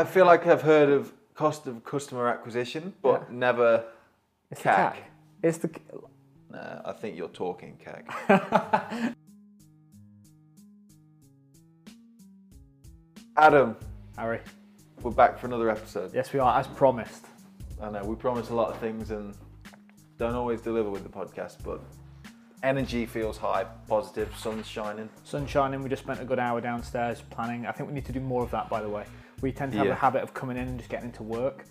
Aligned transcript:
I 0.00 0.04
feel 0.04 0.24
like 0.24 0.46
I've 0.46 0.62
heard 0.62 0.88
of 0.88 1.12
cost 1.34 1.66
of 1.66 1.84
customer 1.84 2.26
acquisition, 2.26 2.94
but 3.02 3.26
Yeah. 3.28 3.36
never 3.36 3.84
It's 4.50 4.62
CAC. 4.62 4.94
the 4.94 4.96
CAC. 4.96 4.96
It's 5.42 5.58
the 5.58 5.70
Nah, 6.50 6.80
I 6.86 6.92
think 6.92 7.18
you're 7.18 7.28
talking 7.28 7.76
CAC. 7.76 9.14
Adam, 13.36 13.76
Harry. 14.16 14.40
we're 15.02 15.10
back 15.10 15.38
for 15.38 15.46
another 15.46 15.68
episode. 15.70 16.12
Yes, 16.14 16.32
we 16.32 16.40
are, 16.40 16.58
as 16.58 16.66
promised. 16.66 17.26
I 17.82 17.90
know 17.90 18.02
we 18.04 18.14
promise 18.16 18.48
a 18.48 18.54
lot 18.54 18.70
of 18.70 18.78
things 18.78 19.10
and 19.10 19.34
don't 20.18 20.34
always 20.34 20.60
deliver 20.62 20.88
with 20.90 21.02
the 21.02 21.08
podcast, 21.10 21.56
but 21.64 21.80
energy 22.62 23.04
feels 23.06 23.36
high, 23.38 23.64
positive, 23.86 24.34
sun's 24.36 24.66
shining. 24.66 25.08
Sun 25.24 25.46
shining. 25.46 25.82
We 25.82 25.88
just 25.90 26.02
spent 26.02 26.20
a 26.20 26.24
good 26.24 26.38
hour 26.38 26.60
downstairs 26.62 27.22
planning. 27.30 27.66
I 27.66 27.72
think 27.72 27.88
we 27.88 27.94
need 27.94 28.04
to 28.06 28.12
do 28.12 28.20
more 28.20 28.42
of 28.42 28.50
that, 28.50 28.68
by 28.70 28.80
the 28.80 28.88
way. 28.88 29.04
We 29.40 29.52
tend 29.52 29.72
to 29.72 29.78
have 29.78 29.86
Yeah. 29.86 29.92
a 29.92 29.96
habit 29.96 30.22
of 30.22 30.34
coming 30.34 30.56
in 30.56 30.68
and 30.68 30.78
just 30.78 30.90
getting 30.90 31.06
into 31.06 31.22
work 31.22 31.64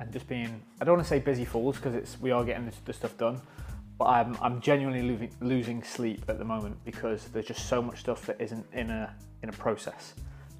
and 0.00 0.12
just 0.12 0.26
being. 0.28 0.62
I 0.80 0.84
don't 0.84 0.94
want 0.96 1.04
to 1.06 1.08
say 1.08 1.18
busy 1.20 1.44
fools 1.44 1.76
because 1.76 1.94
it's 1.94 2.20
we 2.20 2.30
are 2.30 2.44
getting 2.44 2.70
the 2.84 2.92
stuff 2.92 3.16
done, 3.16 3.40
but 3.98 4.06
I'm 4.06 4.36
I'm 4.40 4.60
genuinely 4.60 5.02
losing, 5.02 5.30
losing 5.40 5.82
sleep 5.82 6.24
at 6.28 6.38
the 6.38 6.44
moment 6.44 6.76
because 6.84 7.26
there's 7.28 7.46
just 7.46 7.68
so 7.68 7.80
much 7.82 8.00
stuff 8.00 8.26
that 8.26 8.40
isn't 8.40 8.66
in 8.72 8.90
a 8.90 9.14
in 9.42 9.48
a 9.48 9.52
process, 9.52 10.14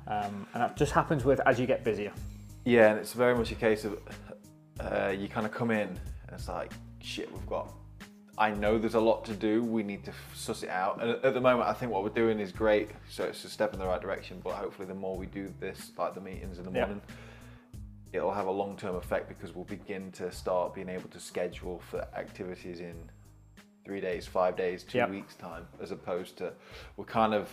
um, 0.06 0.46
and 0.54 0.62
that 0.62 0.76
just 0.76 0.92
happens 0.92 1.24
with 1.24 1.40
as 1.46 1.58
you 1.58 1.66
get 1.66 1.82
busier. 1.84 2.12
Yeah, 2.64 2.90
and 2.90 2.98
it's 3.00 3.12
very 3.12 3.34
much 3.34 3.50
a 3.50 3.56
case 3.56 3.84
of 3.84 3.98
uh, 4.80 5.12
you 5.16 5.28
kind 5.28 5.46
of 5.46 5.52
come 5.52 5.70
in 5.72 5.88
and 5.88 5.98
it's 6.32 6.48
like, 6.48 6.72
shit, 7.00 7.30
we've 7.32 7.46
got. 7.46 7.72
I 8.38 8.50
know 8.50 8.78
there's 8.78 8.94
a 8.94 9.00
lot 9.00 9.24
to 9.26 9.34
do. 9.34 9.62
We 9.62 9.82
need 9.82 10.04
to 10.04 10.12
suss 10.34 10.62
it 10.62 10.70
out. 10.70 11.02
And 11.02 11.10
at 11.24 11.34
the 11.34 11.40
moment, 11.40 11.68
I 11.68 11.72
think 11.74 11.92
what 11.92 12.02
we're 12.02 12.08
doing 12.10 12.40
is 12.40 12.50
great. 12.50 12.90
So 13.10 13.24
it's 13.24 13.44
a 13.44 13.50
step 13.50 13.74
in 13.74 13.78
the 13.78 13.86
right 13.86 14.00
direction. 14.00 14.40
But 14.42 14.54
hopefully, 14.54 14.88
the 14.88 14.94
more 14.94 15.16
we 15.16 15.26
do 15.26 15.52
this, 15.60 15.92
like 15.98 16.14
the 16.14 16.20
meetings 16.20 16.58
in 16.58 16.64
the 16.64 16.70
morning, 16.70 17.00
it'll 18.12 18.32
have 18.32 18.46
a 18.46 18.50
long-term 18.50 18.96
effect 18.96 19.28
because 19.28 19.54
we'll 19.54 19.64
begin 19.66 20.10
to 20.12 20.32
start 20.32 20.74
being 20.74 20.88
able 20.88 21.08
to 21.10 21.20
schedule 21.20 21.80
for 21.90 22.06
activities 22.16 22.80
in 22.80 22.94
three 23.84 24.00
days, 24.00 24.26
five 24.26 24.56
days, 24.56 24.82
two 24.84 24.98
Yep. 24.98 25.10
weeks 25.10 25.34
time, 25.34 25.66
as 25.80 25.90
opposed 25.90 26.36
to 26.38 26.52
we're 26.96 27.04
kind 27.04 27.34
of 27.34 27.48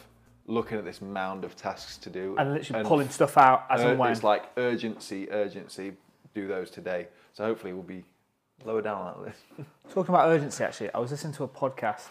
looking 0.45 0.77
at 0.77 0.86
this 0.86 1.02
mound 1.02 1.43
of 1.43 1.55
tasks 1.55 1.97
to 1.97 2.09
do 2.09 2.36
And 2.38 2.53
literally 2.53 2.83
pulling 2.83 3.09
stuff 3.09 3.38
out 3.38 3.66
as 3.69 3.81
Ur- 3.81 3.89
and 3.91 3.99
when. 3.99 4.11
It's 4.11 4.23
like 4.23 4.45
urgency, 4.58 5.30
urgency. 5.31 5.93
Do 6.36 6.47
those 6.47 6.69
today. 6.69 7.08
So 7.33 7.43
hopefully 7.45 7.73
we'll 7.73 7.81
be 7.83 8.03
lower 8.65 8.81
down 8.81 9.02
on 9.02 9.13
that 9.13 9.21
list. 9.21 9.39
Talking 9.93 10.13
about 10.13 10.29
urgency, 10.29 10.63
actually, 10.63 10.93
I 10.93 10.99
was 10.99 11.11
listening 11.11 11.33
to 11.33 11.43
a 11.43 11.47
podcast, 11.47 12.09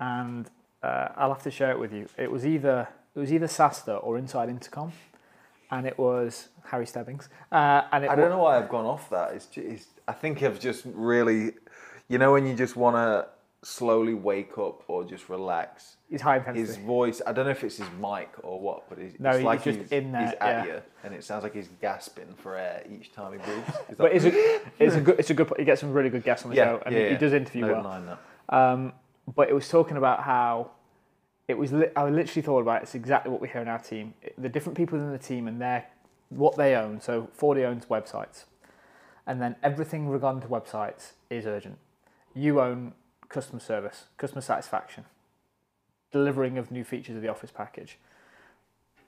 and 0.00 0.48
uh, 0.82 1.08
I'll 1.16 1.32
have 1.32 1.42
to 1.44 1.50
share 1.50 1.70
it 1.70 1.78
with 1.78 1.92
you. 1.92 2.08
It 2.18 2.30
was 2.30 2.44
either 2.46 2.88
it 3.14 3.18
was 3.18 3.32
either 3.32 3.46
SaaStr 3.46 4.02
or 4.02 4.18
Inside 4.18 4.48
Intercom, 4.48 4.92
and 5.70 5.86
it 5.86 5.98
was 5.98 6.48
Harry 6.64 6.86
Stebbings. 6.86 7.28
Uh, 7.50 7.82
and 7.92 8.04
it 8.04 8.10
I 8.10 8.16
don't 8.16 8.30
know 8.30 8.38
why 8.38 8.58
I've 8.58 8.68
gone 8.68 8.84
off 8.84 9.08
that. 9.10 9.32
It's, 9.34 9.48
it's 9.56 9.86
I 10.08 10.12
think 10.12 10.42
I've 10.42 10.60
just 10.60 10.84
really, 10.86 11.52
you 12.08 12.18
know, 12.18 12.32
when 12.32 12.46
you 12.46 12.54
just 12.54 12.76
want 12.76 12.96
to 12.96 13.28
slowly 13.64 14.14
wake 14.14 14.58
up 14.58 14.82
or 14.88 15.04
just 15.04 15.28
relax. 15.28 15.96
He's 16.08 16.20
high 16.20 16.36
intensity. 16.36 16.66
His 16.66 16.76
voice, 16.76 17.22
I 17.26 17.32
don't 17.32 17.46
know 17.46 17.50
if 17.50 17.64
it's 17.64 17.78
his 17.78 17.88
mic 18.00 18.30
or 18.42 18.60
what, 18.60 18.88
but 18.88 18.98
it's, 18.98 19.18
No, 19.18 19.30
it's 19.30 19.38
he's 19.38 19.44
like 19.44 19.64
just 19.64 19.78
he's, 19.80 19.92
in 19.92 20.12
there, 20.12 20.26
he's 20.26 20.34
at 20.40 20.66
yeah. 20.66 20.74
you, 20.74 20.82
and 21.02 21.14
it 21.14 21.24
sounds 21.24 21.42
like 21.42 21.54
he's 21.54 21.68
gasping 21.80 22.34
for 22.36 22.56
air 22.56 22.84
each 22.90 23.12
time 23.12 23.32
he 23.32 23.38
breathes. 23.38 23.66
He's 23.88 23.96
But 23.96 24.12
like, 24.12 24.14
it's 24.14 24.24
a, 24.26 24.60
it's 24.78 24.94
a 24.96 25.00
good 25.00 25.18
it's 25.18 25.30
a 25.30 25.34
good. 25.34 25.52
He 25.58 25.64
gets 25.64 25.80
some 25.80 25.92
really 25.92 26.10
good 26.10 26.22
guests 26.24 26.44
on 26.44 26.50
the 26.50 26.56
yeah, 26.56 26.64
show, 26.64 26.82
and 26.86 26.94
yeah, 26.94 27.04
he, 27.04 27.08
he 27.10 27.16
does 27.16 27.32
interview 27.32 27.62
no 27.66 27.72
well. 27.72 28.18
Um, 28.48 28.92
but 29.34 29.48
it 29.48 29.54
was 29.54 29.68
talking 29.68 29.96
about 29.96 30.22
how 30.22 30.70
it 31.48 31.56
was. 31.56 31.72
Li- 31.72 31.88
I 31.96 32.08
literally 32.08 32.42
thought 32.42 32.60
about 32.60 32.80
it. 32.80 32.82
It's 32.84 32.94
exactly 32.94 33.32
what 33.32 33.40
we 33.40 33.48
hear 33.48 33.62
in 33.62 33.68
our 33.68 33.78
team. 33.78 34.14
The 34.38 34.48
different 34.48 34.76
people 34.76 34.98
in 34.98 35.10
the 35.10 35.18
team 35.18 35.48
and 35.48 35.60
their 35.60 35.86
what 36.28 36.56
they 36.56 36.74
own. 36.76 37.00
So 37.00 37.28
Fordy 37.32 37.64
owns 37.64 37.86
websites, 37.86 38.44
and 39.26 39.40
then 39.40 39.56
everything 39.62 40.08
regarding 40.08 40.42
to 40.42 40.48
websites 40.48 41.12
is 41.30 41.46
urgent. 41.46 41.78
You 42.34 42.60
own 42.60 42.92
customer 43.28 43.60
service, 43.60 44.04
customer 44.16 44.40
satisfaction, 44.40 45.04
delivering 46.12 46.58
of 46.58 46.70
new 46.70 46.84
features 46.84 47.16
of 47.16 47.22
the 47.22 47.28
Office 47.28 47.50
package, 47.50 47.98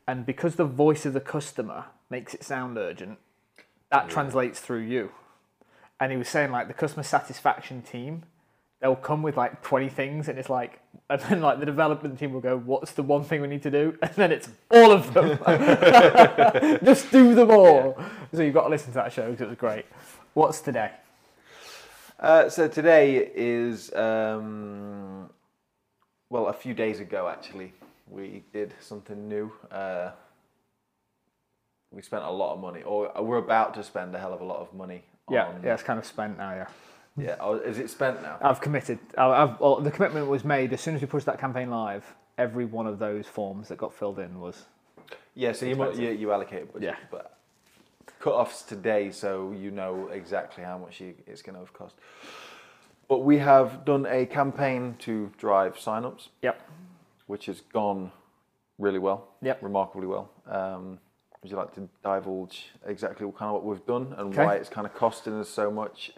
and 0.06 0.24
because 0.24 0.56
the 0.56 0.64
voice 0.64 1.04
of 1.04 1.12
the 1.12 1.20
customer 1.20 1.86
makes 2.10 2.34
it 2.34 2.44
sound 2.44 2.78
urgent, 2.78 3.18
that 3.90 4.08
translates 4.08 4.60
through 4.60 4.80
you. 4.80 5.10
And 5.98 6.12
he 6.12 6.18
was 6.18 6.28
saying 6.28 6.52
like 6.52 6.68
the 6.68 6.74
customer 6.74 7.02
satisfaction 7.02 7.82
team 7.82 8.24
they'll 8.80 8.96
come 8.96 9.22
with 9.22 9.36
like 9.36 9.62
20 9.62 9.88
things 9.88 10.28
and 10.28 10.38
it's 10.38 10.50
like 10.50 10.80
and 11.10 11.20
then 11.22 11.40
like 11.40 11.60
the 11.60 11.66
development 11.66 12.18
team 12.18 12.32
will 12.32 12.40
go 12.40 12.56
what's 12.58 12.92
the 12.92 13.02
one 13.02 13.22
thing 13.24 13.40
we 13.40 13.48
need 13.48 13.62
to 13.62 13.70
do? 13.70 13.96
And 14.02 14.12
then 14.14 14.32
it's 14.32 14.48
all 14.70 14.92
of 14.92 15.12
them. 15.14 15.38
Just 16.84 17.10
do 17.10 17.34
them 17.34 17.50
all. 17.50 17.98
So 18.32 18.42
you've 18.42 18.54
got 18.54 18.64
to 18.64 18.68
listen 18.68 18.88
to 18.88 18.98
that 18.98 19.12
show 19.12 19.30
because 19.30 19.42
it 19.42 19.48
was 19.48 19.58
great. 19.58 19.86
What's 20.34 20.60
today 20.60 20.90
Uh, 22.18 22.48
so 22.48 22.66
today 22.66 23.30
is, 23.34 23.92
um, 23.94 25.28
well, 26.30 26.46
a 26.48 26.52
few 26.52 26.72
days 26.74 27.00
ago 27.00 27.28
actually, 27.28 27.72
we 28.08 28.42
did 28.52 28.72
something 28.80 29.28
new. 29.28 29.52
Uh, 29.70 30.10
we 31.92 32.02
spent 32.02 32.24
a 32.24 32.30
lot 32.30 32.54
of 32.54 32.60
money, 32.60 32.82
or 32.82 33.10
we're 33.22 33.36
about 33.38 33.74
to 33.74 33.82
spend 33.82 34.14
a 34.14 34.18
hell 34.18 34.32
of 34.32 34.40
a 34.40 34.44
lot 34.44 34.58
of 34.60 34.72
money. 34.74 35.02
yeah 35.30 35.46
on, 35.46 35.60
yeah 35.62 35.74
it's 35.74 35.82
kind 35.82 35.98
of 35.98 36.04
spent 36.06 36.36
now 36.38 36.52
yeah 36.52 36.66
yeah. 37.18 37.36
Oh, 37.40 37.54
is 37.56 37.78
it 37.78 37.88
spent 37.90 38.20
now? 38.22 38.36
i've 38.42 38.60
committed 38.60 38.98
I- 39.16 39.42
I've, 39.42 39.58
well, 39.58 39.80
the 39.80 39.90
commitment 39.90 40.26
was 40.28 40.44
made 40.44 40.72
as 40.74 40.80
soon 40.82 40.94
as 40.94 41.00
we 41.00 41.06
pushed 41.06 41.24
that 41.26 41.38
campaign 41.38 41.70
live 41.70 42.04
every 42.38 42.64
one 42.66 42.86
of 42.86 42.98
those 42.98 43.26
forms 43.26 43.68
that 43.68 43.78
got 43.78 43.94
filled 43.94 44.18
in 44.18 44.38
was 44.40 44.66
Yeah. 45.34 45.52
So 45.52 45.64
you 45.66 45.72
expensive. 45.72 46.00
you, 46.02 46.10
you 46.10 46.32
allocate 46.32 46.72
budget, 46.72 46.90
Yeah. 46.90 46.96
but 47.10 47.35
cut-offs 48.26 48.62
today, 48.62 49.10
so 49.12 49.54
you 49.56 49.70
know 49.70 50.08
exactly 50.08 50.64
how 50.64 50.76
much 50.78 51.00
you, 51.00 51.14
it's 51.28 51.42
going 51.42 51.54
to 51.54 51.60
have 51.60 51.72
cost. 51.72 51.94
But 53.08 53.20
we 53.20 53.38
have 53.38 53.84
done 53.84 54.04
a 54.06 54.26
campaign 54.26 54.96
to 55.00 55.30
drive 55.38 55.78
sign-ups. 55.78 56.28
yep 56.42 56.60
which 57.28 57.46
has 57.46 57.60
gone 57.72 58.12
really 58.78 59.00
well. 59.00 59.26
Yep. 59.42 59.60
Remarkably 59.60 60.06
well. 60.06 60.30
Um, 60.48 61.00
would 61.42 61.50
you 61.50 61.56
like 61.56 61.74
to 61.74 61.88
divulge 62.04 62.70
exactly 62.86 63.26
what 63.26 63.36
kind 63.36 63.48
of 63.48 63.54
what 63.54 63.64
we've 63.64 63.84
done 63.84 64.14
and 64.16 64.28
Okay. 64.32 64.44
why 64.44 64.54
it's 64.54 64.68
kind 64.68 64.86
of 64.86 64.94
costing 64.94 65.34
us 65.40 65.48
so 65.48 65.68
much, 65.70 66.12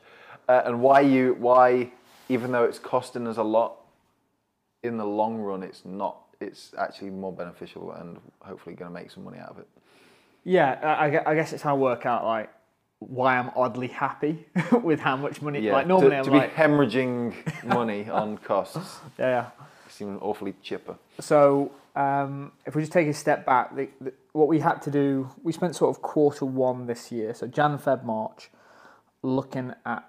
uh, 0.50 0.62
and 0.66 0.82
why 0.82 1.00
you 1.00 1.34
why 1.38 1.90
even 2.28 2.52
though 2.52 2.64
it's 2.64 2.78
costing 2.78 3.26
us 3.26 3.38
a 3.38 3.42
lot, 3.42 3.72
in 4.82 4.98
the 4.98 5.06
long 5.06 5.38
run 5.38 5.62
it's 5.62 5.82
not. 5.86 6.16
It's 6.40 6.74
actually 6.78 7.08
more 7.10 7.32
beneficial 7.32 7.92
and 7.92 8.20
hopefully 8.40 8.76
going 8.76 8.90
to 8.90 8.94
make 9.00 9.10
some 9.10 9.24
money 9.24 9.38
out 9.38 9.50
of 9.54 9.58
it. 9.58 9.68
Yeah 10.44 10.72
I, 10.82 11.30
I 11.30 11.34
guess 11.34 11.52
it's 11.52 11.62
how 11.62 11.74
I 11.74 11.78
work 11.78 12.06
out 12.06 12.24
like 12.24 12.50
why 13.00 13.36
i'm 13.38 13.50
oddly 13.54 13.86
happy 13.88 14.44
with 14.82 14.98
how 14.98 15.16
much 15.16 15.40
money 15.40 15.60
Yeah. 15.60 15.72
like 15.72 15.86
normally 15.86 16.10
to, 16.10 16.16
i'm 16.16 16.24
to 16.24 16.30
like 16.32 16.50
be 16.56 16.62
hemorrhaging 16.62 17.64
money 17.64 18.08
on 18.08 18.38
costs 18.38 18.98
yeah 19.18 19.28
yeah 19.28 19.46
seems 19.98 20.18
awfully 20.22 20.54
chipper. 20.62 20.96
So 21.20 21.72
um, 21.96 22.52
if 22.64 22.74
we 22.74 22.82
just 22.82 22.92
take 22.92 23.08
a 23.08 23.14
step 23.14 23.44
back, 23.44 23.74
the, 23.74 23.88
the, 24.00 24.12
what 24.32 24.48
we 24.48 24.60
had 24.60 24.80
to 24.82 24.90
do, 24.90 25.28
we 25.42 25.52
spent 25.52 25.74
sort 25.74 25.94
of 25.94 26.00
quarter 26.02 26.44
one 26.44 26.86
this 26.86 27.10
year, 27.10 27.34
so 27.34 27.46
Jan, 27.46 27.78
Feb, 27.78 28.04
March, 28.04 28.50
looking 29.22 29.74
at 29.84 30.08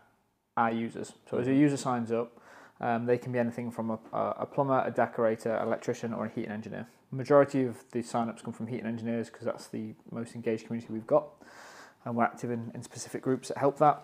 our 0.55 0.71
users. 0.71 1.13
So 1.29 1.39
as 1.39 1.47
a 1.47 1.53
user 1.53 1.77
signs 1.77 2.11
up, 2.11 2.38
um, 2.81 3.05
they 3.05 3.17
can 3.17 3.31
be 3.31 3.39
anything 3.39 3.71
from 3.71 3.91
a, 3.91 3.99
a 4.13 4.45
plumber, 4.45 4.83
a 4.85 4.91
decorator, 4.91 5.53
an 5.55 5.67
electrician, 5.67 6.13
or 6.13 6.25
a 6.25 6.29
heating 6.29 6.51
engineer. 6.51 6.87
Majority 7.11 7.63
of 7.63 7.83
the 7.91 8.01
sign-ups 8.01 8.41
come 8.41 8.53
from 8.53 8.67
heating 8.67 8.85
engineers 8.85 9.29
because 9.29 9.45
that's 9.45 9.67
the 9.67 9.93
most 10.11 10.35
engaged 10.35 10.67
community 10.67 10.93
we've 10.93 11.07
got, 11.07 11.27
and 12.05 12.15
we're 12.15 12.23
active 12.23 12.51
in, 12.51 12.71
in 12.73 12.81
specific 12.83 13.21
groups 13.21 13.49
that 13.49 13.57
help 13.57 13.77
that. 13.79 14.03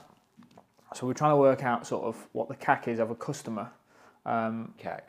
So 0.94 1.08
we're 1.08 1.14
trying 1.14 1.32
to 1.32 1.38
work 1.38 1.64
out 1.64 1.88
sort 1.88 2.06
of 2.06 2.28
what 2.34 2.48
the 2.50 2.56
CAC 2.56 2.88
is 2.88 3.00
of 3.00 3.12
a 3.12 3.16
customer. 3.16 3.72
Um, 4.26 4.74
CAC. 4.82 5.02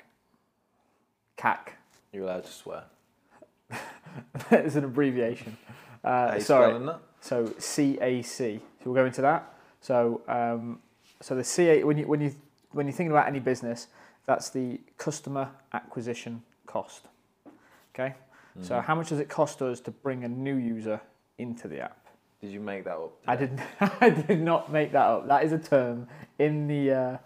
CAC. 1.38 1.68
You're 2.12 2.24
allowed 2.24 2.44
to 2.44 2.52
swear. 2.52 2.84
it's 4.50 4.76
an 4.76 4.84
abbreviation. 4.84 5.56
Uh, 6.04 6.38
sorry. 6.38 6.78
that? 6.86 7.00
So 7.20 7.46
CAC. 7.46 8.60
So 8.60 8.60
we'll 8.84 8.94
go 8.94 9.06
into 9.06 9.22
that. 9.22 9.52
So 9.80 10.22
um, 10.28 10.80
so 11.20 11.34
the 11.34 11.44
CA 11.44 11.82
when 11.84 11.98
you 11.98 12.06
when 12.06 12.20
you 12.20 12.34
when 12.76 12.86
you're 12.86 12.92
thinking 12.94 13.10
about 13.10 13.26
any 13.26 13.40
business, 13.40 13.88
that's 14.26 14.50
the 14.50 14.80
customer 14.98 15.48
acquisition 15.72 16.42
cost. 16.66 17.06
Okay. 17.94 18.14
So 18.62 18.80
how 18.80 18.94
much 18.94 19.10
does 19.10 19.18
it 19.18 19.28
cost 19.28 19.60
us 19.60 19.80
to 19.80 19.90
bring 19.90 20.24
a 20.24 20.28
new 20.28 20.56
user 20.56 20.98
into 21.36 21.68
the 21.68 21.80
app? 21.80 22.06
Did 22.40 22.50
you 22.52 22.60
make 22.60 22.84
that 22.84 22.96
up? 22.96 23.12
I 23.26 23.36
didn't. 23.36 23.60
I 24.00 24.10
did 24.10 24.40
not 24.40 24.72
make 24.72 24.92
that 24.92 25.06
up. 25.06 25.26
That 25.28 25.44
is 25.44 25.52
a 25.52 25.58
term 25.58 26.06
in 26.38 26.66
the. 26.66 26.90
Uh, 26.92 27.16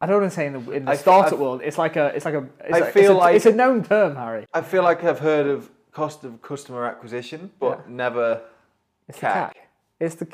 I 0.00 0.06
don't 0.06 0.20
want 0.20 0.30
to 0.32 0.34
say 0.36 0.46
in 0.46 0.52
the 0.52 0.70
in 0.72 0.84
the 0.84 0.90
I- 0.92 0.96
startup 0.96 1.38
I- 1.38 1.42
world. 1.42 1.60
It's 1.62 1.78
like 1.78 1.96
a. 1.96 2.06
It's 2.14 2.24
like 2.26 2.34
a. 2.34 2.46
It's 2.60 2.74
I 2.74 2.78
like- 2.80 2.92
feel 2.92 3.02
it's 3.02 3.10
a, 3.10 3.14
like- 3.14 3.36
it's 3.36 3.46
a 3.46 3.52
known 3.52 3.82
term, 3.84 4.16
Harry. 4.16 4.46
I 4.52 4.60
feel 4.60 4.82
like 4.82 5.02
I've 5.04 5.18
heard 5.20 5.46
of 5.46 5.70
cost 5.92 6.24
of 6.24 6.42
customer 6.42 6.84
acquisition, 6.84 7.50
but 7.58 7.78
Yeah. 7.86 7.94
never 7.94 8.42
It's 9.08 9.18
CAC. 9.18 9.20
the 9.20 9.28
CAC. 9.38 9.52
It's 10.00 10.14
the. 10.16 10.26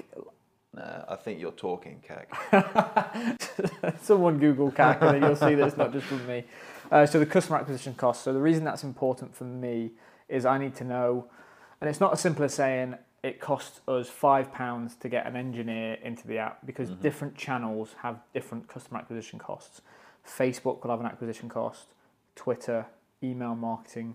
Nah, 0.74 1.04
I 1.08 1.16
think 1.16 1.40
you're 1.40 1.50
talking 1.50 2.02
CAC. 2.08 3.98
Someone 4.02 4.38
Google 4.38 4.70
CAC 4.70 5.02
and 5.02 5.22
you'll 5.22 5.34
see 5.36 5.54
that 5.56 5.66
it's 5.66 5.76
not 5.76 5.92
just 5.92 6.06
from 6.06 6.24
me. 6.26 6.44
Uh, 6.90 7.06
so 7.06 7.18
the 7.18 7.26
customer 7.26 7.58
acquisition 7.58 7.94
cost. 7.94 8.22
So 8.22 8.32
the 8.32 8.40
reason 8.40 8.64
that's 8.64 8.84
important 8.84 9.34
for 9.34 9.44
me 9.44 9.90
is 10.28 10.44
I 10.44 10.58
need 10.58 10.76
to 10.76 10.84
know, 10.84 11.26
and 11.80 11.90
it's 11.90 12.00
not 12.00 12.12
as 12.12 12.20
simple 12.20 12.44
as 12.44 12.54
saying 12.54 12.94
it 13.22 13.40
costs 13.40 13.80
us 13.88 14.08
five 14.08 14.52
pounds 14.52 14.94
to 14.96 15.08
get 15.08 15.26
an 15.26 15.36
engineer 15.36 15.94
into 16.02 16.26
the 16.26 16.38
app 16.38 16.64
because 16.64 16.90
different 16.90 17.36
channels 17.36 17.96
have 18.02 18.20
different 18.32 18.68
customer 18.68 19.00
acquisition 19.00 19.38
costs. 19.38 19.82
Facebook 20.26 20.82
will 20.82 20.90
have 20.90 21.00
an 21.00 21.06
acquisition 21.06 21.48
cost, 21.48 21.88
Twitter, 22.36 22.86
email 23.22 23.54
marketing, 23.54 24.14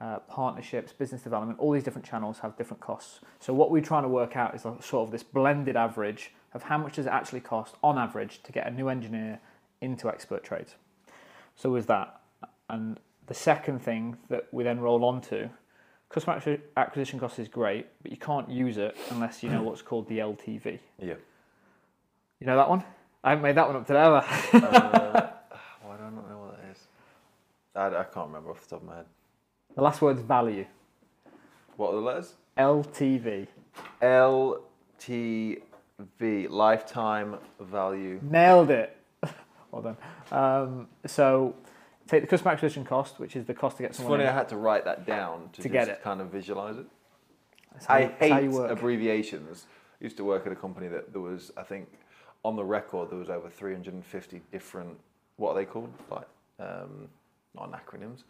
uh, 0.00 0.18
partnerships, 0.20 0.92
business 0.92 1.22
development, 1.22 1.58
all 1.58 1.72
these 1.72 1.84
different 1.84 2.06
channels 2.06 2.38
have 2.38 2.56
different 2.56 2.80
costs. 2.80 3.20
So 3.38 3.52
what 3.52 3.70
we're 3.70 3.82
trying 3.82 4.02
to 4.04 4.08
work 4.08 4.36
out 4.36 4.54
is 4.54 4.62
sort 4.62 5.06
of 5.06 5.10
this 5.10 5.22
blended 5.22 5.76
average 5.76 6.32
of 6.54 6.62
how 6.64 6.78
much 6.78 6.96
does 6.96 7.06
it 7.06 7.10
actually 7.10 7.40
cost 7.40 7.76
on 7.82 7.98
average 7.98 8.42
to 8.42 8.52
get 8.52 8.66
a 8.66 8.70
new 8.70 8.88
engineer 8.88 9.40
into 9.80 10.08
expert 10.08 10.42
trades. 10.42 10.74
So 11.54 11.70
with 11.70 11.86
that, 11.88 12.20
and 12.68 12.98
the 13.26 13.34
second 13.34 13.80
thing 13.80 14.16
that 14.28 14.48
we 14.52 14.64
then 14.64 14.80
roll 14.80 15.04
on 15.04 15.20
to, 15.22 15.50
customer 16.08 16.58
acquisition 16.76 17.20
cost 17.20 17.38
is 17.38 17.48
great, 17.48 17.86
but 18.02 18.10
you 18.10 18.18
can't 18.18 18.48
use 18.48 18.78
it 18.78 18.96
unless 19.10 19.42
you 19.42 19.50
know 19.50 19.62
what's 19.62 19.82
called 19.82 20.08
the 20.08 20.18
LTV. 20.18 20.78
Yeah. 20.98 21.14
You 22.40 22.46
know 22.46 22.56
that 22.56 22.68
one? 22.68 22.82
I 23.22 23.30
haven't 23.30 23.42
made 23.42 23.56
that 23.56 23.66
one 23.66 23.76
up 23.76 23.86
today 23.86 24.00
ever. 24.00 24.16
uh, 24.16 25.30
why 25.82 25.96
do 25.96 26.02
I 26.02 26.10
not 26.10 26.28
know 26.30 26.38
what 26.38 26.56
that 26.56 26.70
is? 26.70 26.78
I, 27.76 27.86
I 28.00 28.04
can't 28.04 28.28
remember 28.28 28.50
off 28.50 28.62
the 28.62 28.70
top 28.70 28.80
of 28.80 28.88
my 28.88 28.96
head. 28.96 29.06
The 29.74 29.82
last 29.82 30.00
word's 30.02 30.22
value. 30.22 30.66
What 31.76 31.90
are 31.92 31.96
the 31.96 32.00
letters? 32.00 32.34
LTV. 32.58 33.46
LTV, 34.02 35.60
lifetime 36.50 37.36
value. 37.60 38.20
Nailed 38.22 38.70
it. 38.70 38.96
well 39.70 39.82
done. 39.82 39.96
Um, 40.30 40.88
so 41.06 41.54
take 42.06 42.22
the 42.22 42.26
customer 42.26 42.52
acquisition 42.52 42.84
cost, 42.84 43.18
which 43.18 43.36
is 43.36 43.44
the 43.46 43.54
cost 43.54 43.76
to 43.78 43.82
get 43.84 43.90
It's 43.90 43.98
someone 43.98 44.18
funny 44.18 44.28
I 44.28 44.32
had 44.32 44.48
to 44.50 44.56
write 44.56 44.84
that 44.84 45.06
down 45.06 45.48
to, 45.52 45.62
To 45.62 45.68
just 45.68 45.72
get 45.72 45.88
it. 45.88 46.02
kind 46.02 46.20
of 46.20 46.28
visualize 46.28 46.76
it. 46.76 46.86
That's 47.72 47.86
how 47.86 47.94
I 47.94 48.06
that's 48.06 48.28
how 48.30 48.36
hate 48.40 48.44
you 48.44 48.50
work. 48.50 48.70
abbreviations. 48.70 49.66
I 50.00 50.04
used 50.04 50.16
to 50.18 50.24
work 50.24 50.46
at 50.46 50.52
a 50.52 50.56
company 50.56 50.88
that 50.88 51.12
there 51.12 51.22
was, 51.22 51.52
I 51.56 51.62
think, 51.62 51.88
on 52.44 52.56
the 52.56 52.64
record 52.64 53.10
there 53.10 53.18
was 53.18 53.28
over 53.30 53.48
350 53.48 54.40
different. 54.50 54.98
What 55.36 55.52
are 55.52 55.54
they 55.54 55.64
called? 55.64 55.92
Like, 56.10 56.26
um, 56.58 57.08
not 57.54 57.70
acronyms. 57.72 58.24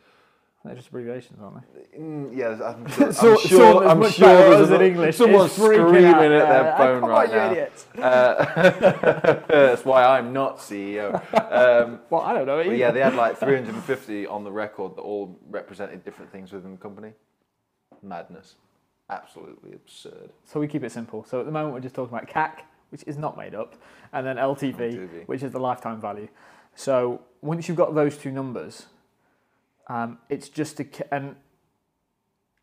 They're 0.62 0.75
just 0.75 0.89
abbreviations, 0.89 1.39
aren't 1.41 1.62
they? 1.93 1.99
Mm, 1.99 2.37
yeah, 2.37 2.62
I'm 2.62 2.87
sure. 2.91 3.12
So- 3.15 3.33
I'm 3.33 3.39
sure. 3.49 3.89
I'm 3.89 3.99
much 3.99 4.15
sure 4.15 4.29
there's 4.29 4.71
in 4.71 4.83
English. 4.83 5.17
Someone's 5.17 5.53
screaming 5.53 6.05
out 6.05 6.23
at 6.23 6.29
their 6.49 6.77
phone 6.77 7.03
right 7.09 7.31
now. 7.31 7.51
idiots. 7.51 7.87
Uh, 8.01 9.41
that's 9.49 9.85
why 9.87 10.05
I'm 10.05 10.33
not 10.35 10.59
CEO. 10.59 11.15
Um, 11.51 12.01
Well, 12.11 12.21
I 12.23 12.35
don't 12.35 12.47
know. 12.47 12.61
either. 12.61 12.75
yeah, 12.75 12.91
they 12.91 13.01
had 13.01 13.15
like 13.15 13.39
350 13.39 14.27
on 14.27 14.45
the 14.45 14.53
record 14.53 14.97
that 14.97 15.01
all 15.03 15.39
represented 15.49 16.05
different 16.05 16.31
things 16.31 16.53
within 16.53 16.73
the 16.73 16.79
company. 16.79 17.12
Madness. 18.03 18.57
Absolutely 19.09 19.73
absurd. 19.73 20.31
So 20.45 20.61
we 20.61 20.69
keep 20.69 20.85
it 20.85 20.93
simple. 20.93 21.25
So 21.25 21.41
at 21.41 21.47
the 21.47 21.53
moment 21.53 21.75
we're 21.75 21.81
just 21.81 21.95
talking 21.95 22.15
about 22.17 22.29
CAC, 22.29 22.62
which 22.91 23.03
is 23.07 23.17
not 23.19 23.37
made 23.37 23.55
up, 23.55 23.77
and 24.12 24.27
then 24.27 24.37
LTV, 24.37 24.77
LTV. 24.77 25.27
which 25.29 25.43
is 25.43 25.53
the 25.53 25.59
lifetime 25.61 26.01
value. 26.01 26.29
So 26.75 27.23
once 27.43 27.67
you've 27.67 27.77
got 27.77 27.95
those 27.95 28.17
two 28.17 28.31
numbers, 28.31 28.87
um, 29.90 30.19
it's 30.28 30.48
just 30.48 30.78
a 30.78 30.87
and 31.12 31.34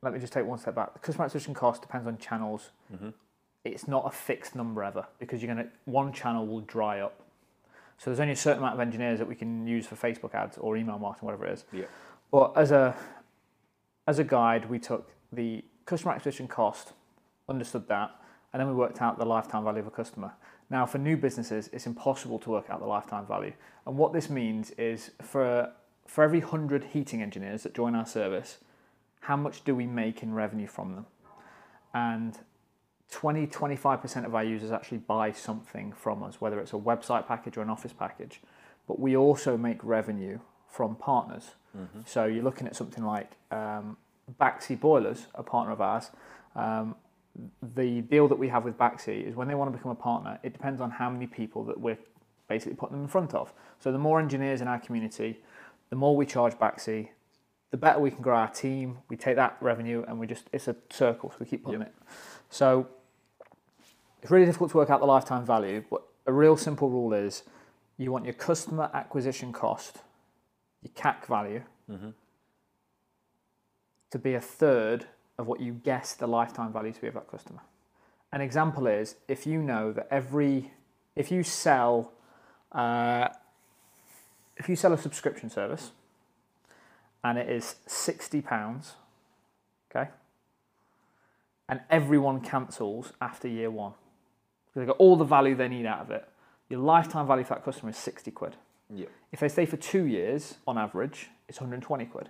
let 0.01 0.13
me 0.13 0.19
just 0.19 0.31
take 0.31 0.45
one 0.45 0.57
step 0.57 0.75
back. 0.75 0.93
The 0.93 0.99
customer 0.99 1.25
acquisition 1.25 1.53
cost 1.53 1.81
depends 1.81 2.07
on 2.07 2.17
channels. 2.17 2.71
Mhm. 2.93 3.13
It's 3.65 3.87
not 3.87 4.05
a 4.05 4.11
fixed 4.11 4.55
number 4.55 4.81
ever 4.81 5.05
because 5.19 5.43
you're 5.43 5.53
gonna 5.53 5.69
one 5.85 6.13
channel 6.13 6.47
will 6.47 6.61
dry 6.61 7.01
up. 7.01 7.19
So 7.97 8.09
there's 8.09 8.21
only 8.21 8.33
a 8.33 8.37
certain 8.37 8.59
amount 8.59 8.75
of 8.75 8.79
engineers 8.79 9.19
that 9.19 9.27
we 9.27 9.35
can 9.35 9.67
use 9.67 9.85
for 9.85 9.95
Facebook 9.95 10.33
ads 10.33 10.57
or 10.57 10.77
email 10.77 10.99
marketing, 10.99 11.25
whatever 11.25 11.47
it 11.47 11.53
is. 11.53 11.65
Yeah. 11.73 11.85
But 12.31 12.53
as 12.55 12.71
a 12.71 12.95
as 14.07 14.19
a 14.19 14.23
guide, 14.23 14.69
we 14.69 14.79
took 14.79 15.11
the 15.33 15.65
customer 15.85 16.13
acquisition 16.13 16.47
cost, 16.47 16.93
understood 17.49 17.89
that, 17.89 18.11
and 18.53 18.61
then 18.61 18.69
we 18.69 18.73
worked 18.73 19.01
out 19.01 19.17
the 19.17 19.25
lifetime 19.25 19.65
value 19.65 19.79
of 19.79 19.87
a 19.87 19.91
customer. 19.91 20.31
Now, 20.69 20.85
for 20.85 20.97
new 20.97 21.17
businesses, 21.17 21.69
it's 21.73 21.87
impossible 21.87 22.39
to 22.39 22.49
work 22.49 22.69
out 22.69 22.79
the 22.79 22.85
lifetime 22.85 23.25
value. 23.25 23.53
And 23.85 23.97
what 23.97 24.13
this 24.13 24.29
means 24.29 24.71
is 24.71 25.11
for 25.21 25.73
for 26.07 26.23
every 26.23 26.39
100 26.39 26.85
heating 26.85 27.21
engineers 27.21 27.63
that 27.63 27.75
join 27.75 27.93
our 27.93 28.05
service, 28.05 28.57
how 29.21 29.35
much 29.35 29.63
do 29.63 29.75
we 29.75 29.85
make 29.85 30.23
in 30.23 30.33
revenue 30.33 30.67
from 30.67 30.95
them? 30.95 31.05
And 31.93 32.39
20 33.11 33.47
25% 33.47 34.25
of 34.25 34.35
our 34.35 34.43
users 34.43 34.71
actually 34.71 34.97
buy 34.97 35.31
something 35.31 35.93
from 35.93 36.23
us, 36.23 36.41
whether 36.41 36.59
it's 36.59 36.73
a 36.73 36.77
website 36.77 37.27
package 37.27 37.57
or 37.57 37.61
an 37.61 37.69
office 37.69 37.93
package. 37.93 38.41
But 38.87 38.99
we 38.99 39.15
also 39.15 39.57
make 39.57 39.83
revenue 39.83 40.39
from 40.67 40.95
partners. 40.95 41.51
So 42.05 42.25
you're 42.25 42.43
looking 42.43 42.67
at 42.67 42.75
something 42.75 43.03
like 43.03 43.31
um, 43.51 43.97
Baxi 44.39 44.79
Boilers, 44.79 45.27
a 45.35 45.43
partner 45.43 45.73
of 45.73 45.81
ours. 45.81 46.09
Um, 46.55 46.95
the 47.75 48.01
deal 48.01 48.27
that 48.27 48.39
we 48.39 48.47
have 48.49 48.65
with 48.65 48.77
Baxi 48.77 49.27
is 49.27 49.35
when 49.35 49.47
they 49.47 49.55
want 49.55 49.71
to 49.71 49.77
become 49.77 49.91
a 49.91 49.95
partner, 49.95 50.39
it 50.41 50.53
depends 50.53 50.81
on 50.81 50.89
how 50.89 51.09
many 51.09 51.27
people 51.27 51.63
that 51.65 51.79
we're 51.79 51.99
basically 52.47 52.75
putting 52.75 52.95
them 52.95 53.03
in 53.03 53.09
front 53.09 53.33
of. 53.35 53.53
So 53.79 53.91
the 53.91 53.99
more 53.99 54.19
engineers 54.19 54.61
in 54.61 54.67
our 54.67 54.79
community, 54.79 55.39
the 55.89 55.95
more 55.95 56.15
we 56.15 56.25
charge 56.25 56.53
Baxi, 56.53 57.09
the 57.71 57.77
better 57.77 57.99
we 57.99 58.11
can 58.11 58.21
grow 58.21 58.35
our 58.35 58.47
team. 58.49 58.99
We 59.09 59.17
take 59.17 59.35
that 59.35 59.57
revenue 59.61 60.03
and 60.07 60.19
we 60.19 60.27
just, 60.27 60.45
it's 60.53 60.67
a 60.67 60.75
circle, 60.89 61.31
so 61.31 61.37
we 61.39 61.45
keep 61.45 61.63
putting 61.63 61.81
it. 61.81 61.93
So 62.49 62.87
it's 64.21 64.31
really 64.31 64.45
difficult 64.45 64.71
to 64.71 64.77
work 64.77 64.89
out 64.89 64.99
the 64.99 65.05
lifetime 65.05 65.45
value, 65.45 65.83
but 65.89 66.01
a 66.25 66.33
real 66.33 66.57
simple 66.57 66.89
rule 66.89 67.13
is 67.13 67.43
you 67.97 68.11
want 68.11 68.25
your 68.25 68.33
customer 68.33 68.89
acquisition 68.93 69.51
cost, 69.53 69.97
your 70.81 70.93
CAC 70.93 71.25
value, 71.25 71.63
to 74.11 74.19
be 74.19 74.33
a 74.33 74.41
third 74.41 75.05
of 75.37 75.47
what 75.47 75.59
you 75.59 75.73
guess 75.73 76.13
the 76.13 76.27
lifetime 76.27 76.71
value 76.73 76.91
to 76.91 77.01
be 77.01 77.07
of 77.07 77.13
that 77.13 77.29
customer. 77.29 77.59
An 78.31 78.41
example 78.41 78.87
is 78.87 79.15
if 79.27 79.45
you 79.47 79.61
know 79.61 79.91
that 79.93 80.07
every, 80.11 80.71
if 81.15 81.31
you 81.31 81.43
sell, 81.43 82.13
uh, 82.71 83.29
if 84.57 84.67
you 84.69 84.75
sell 84.75 84.93
a 84.93 84.97
subscription 84.97 85.49
service 85.49 85.91
and 87.23 87.37
it 87.37 87.49
is 87.49 87.75
sixty 87.85 88.41
pounds, 88.41 88.93
okay, 89.89 90.09
and 91.69 91.81
everyone 91.89 92.41
cancels 92.41 93.13
after 93.21 93.47
year 93.47 93.71
one, 93.71 93.93
because 94.67 94.81
they 94.81 94.85
got 94.85 94.97
all 94.97 95.15
the 95.15 95.25
value 95.25 95.55
they 95.55 95.67
need 95.67 95.85
out 95.85 96.01
of 96.01 96.11
it. 96.11 96.27
Your 96.69 96.79
lifetime 96.79 97.27
value 97.27 97.43
for 97.43 97.55
that 97.55 97.63
customer 97.63 97.91
is 97.91 97.97
sixty 97.97 98.31
quid. 98.31 98.55
Yeah. 98.93 99.07
If 99.31 99.39
they 99.39 99.49
stay 99.49 99.65
for 99.65 99.77
two 99.77 100.05
years, 100.05 100.55
on 100.65 100.77
average, 100.77 101.29
it's 101.47 101.59
120 101.59 102.05
quid. 102.05 102.29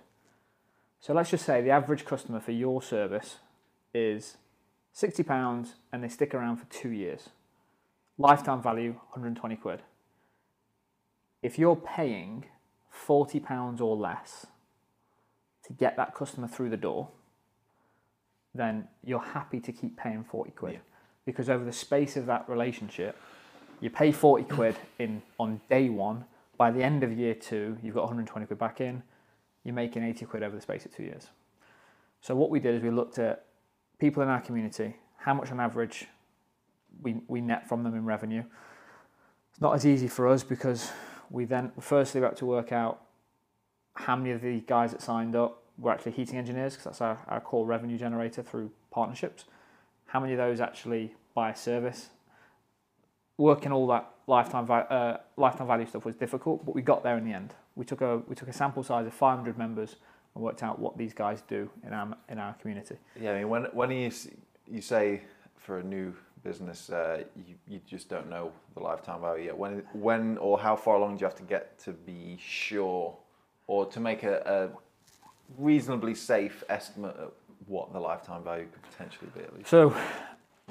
So 1.00 1.12
let's 1.12 1.30
just 1.30 1.44
say 1.44 1.60
the 1.60 1.70
average 1.70 2.04
customer 2.04 2.40
for 2.40 2.52
your 2.52 2.82
service 2.82 3.36
is 3.94 4.36
60 4.92 5.22
pounds 5.22 5.74
and 5.92 6.02
they 6.02 6.08
stick 6.08 6.34
around 6.34 6.56
for 6.56 6.66
two 6.66 6.90
years. 6.90 7.28
Lifetime 8.16 8.60
value 8.60 8.92
120 9.12 9.56
quid. 9.56 9.82
If 11.42 11.58
you're 11.58 11.76
paying 11.76 12.46
40 12.90 13.40
pounds 13.40 13.80
or 13.80 13.96
less 13.96 14.46
to 15.66 15.72
get 15.72 15.96
that 15.96 16.14
customer 16.14 16.48
through 16.48 16.70
the 16.70 16.76
door, 16.76 17.08
then 18.54 18.88
you're 19.04 19.20
happy 19.20 19.60
to 19.60 19.72
keep 19.72 19.96
paying 19.96 20.24
40 20.24 20.50
quid. 20.52 20.72
Yeah. 20.74 20.78
Because 21.24 21.48
over 21.48 21.64
the 21.64 21.72
space 21.72 22.16
of 22.16 22.26
that 22.26 22.48
relationship, 22.48 23.16
you 23.80 23.90
pay 23.90 24.10
40 24.10 24.44
quid 24.44 24.76
in 24.98 25.22
on 25.38 25.60
day 25.70 25.88
one. 25.88 26.24
By 26.56 26.70
the 26.70 26.82
end 26.82 27.04
of 27.04 27.12
year 27.12 27.34
two, 27.34 27.76
you've 27.82 27.94
got 27.94 28.02
120 28.02 28.46
quid 28.46 28.58
back 28.58 28.80
in. 28.80 29.02
You're 29.62 29.74
making 29.74 30.02
80 30.02 30.24
quid 30.24 30.42
over 30.42 30.56
the 30.56 30.62
space 30.62 30.84
of 30.86 30.94
two 30.94 31.04
years. 31.04 31.28
So 32.20 32.34
what 32.34 32.50
we 32.50 32.58
did 32.58 32.74
is 32.74 32.82
we 32.82 32.90
looked 32.90 33.18
at 33.18 33.44
people 33.98 34.22
in 34.22 34.28
our 34.28 34.40
community, 34.40 34.96
how 35.18 35.34
much 35.34 35.52
on 35.52 35.60
average 35.60 36.06
we, 37.02 37.16
we 37.28 37.40
net 37.40 37.68
from 37.68 37.84
them 37.84 37.94
in 37.94 38.04
revenue. 38.04 38.42
It's 39.52 39.60
not 39.60 39.74
as 39.74 39.86
easy 39.86 40.08
for 40.08 40.26
us 40.26 40.42
because 40.42 40.90
we 41.30 41.44
then 41.44 41.72
firstly 41.80 42.20
we 42.20 42.26
had 42.26 42.36
to 42.36 42.46
work 42.46 42.72
out 42.72 43.02
how 43.94 44.16
many 44.16 44.30
of 44.30 44.40
the 44.40 44.60
guys 44.60 44.92
that 44.92 45.02
signed 45.02 45.34
up 45.34 45.62
were 45.78 45.90
actually 45.92 46.12
heating 46.12 46.38
engineers 46.38 46.74
because 46.74 46.84
that's 46.84 47.00
our, 47.00 47.18
our 47.28 47.40
core 47.40 47.66
revenue 47.66 47.98
generator 47.98 48.42
through 48.42 48.70
partnerships. 48.90 49.44
How 50.06 50.20
many 50.20 50.32
of 50.32 50.38
those 50.38 50.60
actually 50.60 51.14
buy 51.34 51.50
a 51.50 51.56
service? 51.56 52.10
Working 53.36 53.72
all 53.72 53.86
that 53.88 54.10
lifetime 54.26 54.68
uh, 54.70 55.18
lifetime 55.36 55.66
value 55.66 55.86
stuff 55.86 56.04
was 56.04 56.16
difficult, 56.16 56.64
but 56.64 56.74
we 56.74 56.82
got 56.82 57.02
there 57.02 57.16
in 57.16 57.24
the 57.24 57.32
end. 57.32 57.54
We 57.76 57.84
took 57.84 58.00
a 58.00 58.18
we 58.28 58.34
took 58.34 58.48
a 58.48 58.52
sample 58.52 58.82
size 58.82 59.06
of 59.06 59.14
500 59.14 59.56
members 59.56 59.96
and 60.34 60.42
worked 60.42 60.62
out 60.62 60.78
what 60.78 60.96
these 60.96 61.14
guys 61.14 61.42
do 61.46 61.70
in 61.86 61.92
our 61.92 62.16
in 62.28 62.38
our 62.38 62.54
community. 62.54 62.96
Yeah, 63.20 63.32
I 63.32 63.38
mean, 63.38 63.48
when 63.48 63.64
when 63.72 63.90
you 63.90 64.10
you 64.66 64.80
say 64.80 65.22
for 65.56 65.78
a 65.78 65.84
new 65.84 66.14
business, 66.48 66.90
uh, 66.90 67.24
you 67.46 67.54
you 67.72 67.80
just 67.86 68.08
don't 68.08 68.28
know 68.34 68.52
the 68.74 68.82
lifetime 68.90 69.20
value 69.20 69.44
yet. 69.46 69.56
When 69.58 69.82
when 69.92 70.38
or 70.38 70.58
how 70.66 70.76
far 70.76 70.94
along 70.96 71.16
do 71.16 71.20
you 71.22 71.26
have 71.26 71.36
to 71.44 71.48
get 71.56 71.78
to 71.84 71.92
be 71.92 72.38
sure, 72.40 73.16
or 73.66 73.80
to 73.94 74.00
make 74.00 74.22
a, 74.22 74.36
a 74.56 74.58
reasonably 75.58 76.14
safe 76.14 76.64
estimate 76.68 77.16
of 77.16 77.32
what 77.66 77.92
the 77.92 78.00
lifetime 78.00 78.42
value 78.42 78.66
could 78.72 78.82
potentially 78.90 79.30
be 79.36 79.40
at 79.48 79.52
least? 79.56 79.68
So, 79.68 79.94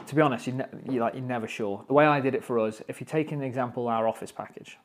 to 0.07 0.15
be 0.15 0.22
honest, 0.22 0.48
you, 0.48 0.53
ne- 0.53 0.74
you 0.91 1.00
like 1.00 1.13
you're 1.13 1.24
never 1.38 1.48
sure. 1.48 1.84
The 1.88 1.93
way 1.93 2.05
I 2.05 2.19
did 2.19 2.34
it 2.36 2.43
for 2.43 2.55
us, 2.60 2.81
if 2.88 3.00
you 3.00 3.05
take 3.05 3.31
an 3.31 3.41
example, 3.41 3.88
our 3.88 4.07
office 4.07 4.31
package, 4.31 4.77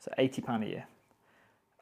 so 0.00 0.10
eighty 0.18 0.40
pound 0.42 0.64
a 0.64 0.68
year. 0.68 0.86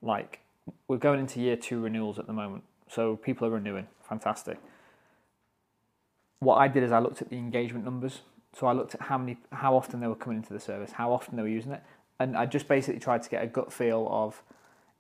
Like 0.03 0.41
we're 0.89 0.99
going 1.09 1.21
into 1.21 1.41
year 1.41 1.57
two 1.57 1.81
renewals 1.81 2.19
at 2.19 2.27
the 2.27 2.33
moment, 2.33 2.65
so 2.89 3.17
people 3.17 3.47
are 3.47 3.51
renewing. 3.61 3.87
Fantastic. 4.09 4.59
what 6.41 6.57
I 6.57 6.69
did 6.69 6.83
is 6.83 6.93
I 6.93 6.99
looked 7.01 7.23
at 7.23 7.31
the 7.31 7.37
engagement 7.39 7.85
numbers. 7.85 8.21
So 8.59 8.67
I 8.67 8.73
looked 8.73 8.95
at 8.95 9.03
how 9.03 9.19
many, 9.19 9.37
how 9.53 9.77
often 9.77 10.01
they 10.01 10.07
were 10.07 10.15
coming 10.15 10.39
into 10.39 10.55
the 10.55 10.61
service, 10.61 10.93
how 10.93 11.13
often 11.13 11.37
they 11.37 11.43
were 11.43 11.49
using 11.49 11.73
it, 11.73 11.83
and 12.19 12.35
I 12.35 12.47
just 12.47 12.69
basically 12.69 12.99
tried 13.01 13.23
to 13.25 13.29
get 13.29 13.43
a 13.43 13.47
gut 13.47 13.71
feel 13.71 14.09
of, 14.11 14.43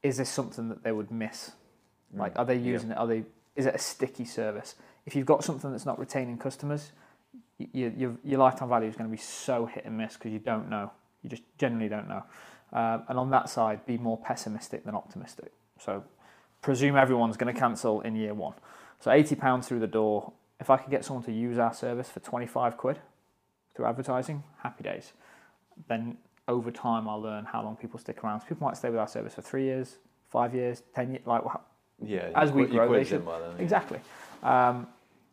is 0.02 0.18
this 0.18 0.28
something 0.28 0.68
that 0.68 0.84
they 0.84 0.92
would 0.92 1.10
miss? 1.10 1.52
Like, 2.14 2.38
are 2.38 2.44
they 2.44 2.56
using 2.56 2.90
it? 2.90 2.98
Are 2.98 3.06
they? 3.06 3.25
Is 3.56 3.64
it 3.64 3.75
a 3.75 3.78
sticky 3.78 4.26
service? 4.26 4.75
If 5.06 5.16
you've 5.16 5.26
got 5.26 5.42
something 5.42 5.70
that's 5.70 5.86
not 5.86 5.98
retaining 5.98 6.36
customers, 6.36 6.92
your 7.72 7.90
your, 7.90 8.16
your 8.22 8.38
lifetime 8.40 8.68
value 8.68 8.88
is 8.88 8.94
going 8.94 9.08
to 9.08 9.16
be 9.16 9.22
so 9.22 9.64
hit 9.64 9.86
and 9.86 9.96
miss 9.96 10.14
because 10.14 10.32
you 10.32 10.38
don't 10.38 10.68
know. 10.68 10.92
You 11.22 11.30
just 11.30 11.42
generally 11.56 11.88
don't 11.88 12.08
know. 12.08 12.25
Um, 12.75 13.04
and 13.08 13.18
on 13.18 13.30
that 13.30 13.48
side, 13.48 13.86
be 13.86 13.96
more 13.96 14.18
pessimistic 14.18 14.84
than 14.84 14.94
optimistic. 14.94 15.50
So 15.80 16.04
presume 16.60 16.96
everyone's 16.96 17.38
going 17.38 17.52
to 17.52 17.58
cancel 17.58 18.02
in 18.02 18.16
year 18.16 18.34
one. 18.34 18.54
So 19.00 19.10
eighty 19.10 19.34
pounds 19.34 19.66
through 19.66 19.80
the 19.80 19.86
door. 19.86 20.32
If 20.60 20.68
I 20.68 20.76
could 20.76 20.90
get 20.90 21.06
someone 21.06 21.25
to 21.25 21.32
use 21.32 21.58
our 21.58 21.72
service 21.72 22.10
for 22.10 22.20
twenty 22.20 22.46
five 22.46 22.76
quid 22.76 22.98
through 23.76 23.85
advertising, 23.85 24.42
happy 24.62 24.83
days. 24.83 25.12
Then 25.88 26.16
over 26.49 26.71
time, 26.71 27.09
I'll 27.09 27.21
learn 27.21 27.45
how 27.45 27.62
long 27.62 27.76
people 27.76 27.99
stick 27.99 28.25
around. 28.25 28.40
So 28.40 28.47
people 28.47 28.66
might 28.66 28.76
stay 28.76 28.88
with 28.88 28.99
our 28.99 29.06
service 29.09 29.35
for 29.35 29.42
three 29.42 29.64
years, 29.64 29.99
five 30.30 30.54
years, 30.54 30.83
ten 30.95 31.11
years. 31.11 31.26
Like 31.26 31.42
Yeah. 32.00 32.30
As 32.35 32.52
we 32.52 32.66
grow, 32.66 32.92
they 32.92 33.04
should- 33.04 33.21
in 33.21 33.26
by 33.26 33.38
then, 33.40 33.56
yeah. 33.56 33.62
Exactly. 33.62 34.00
Um, 34.42 34.88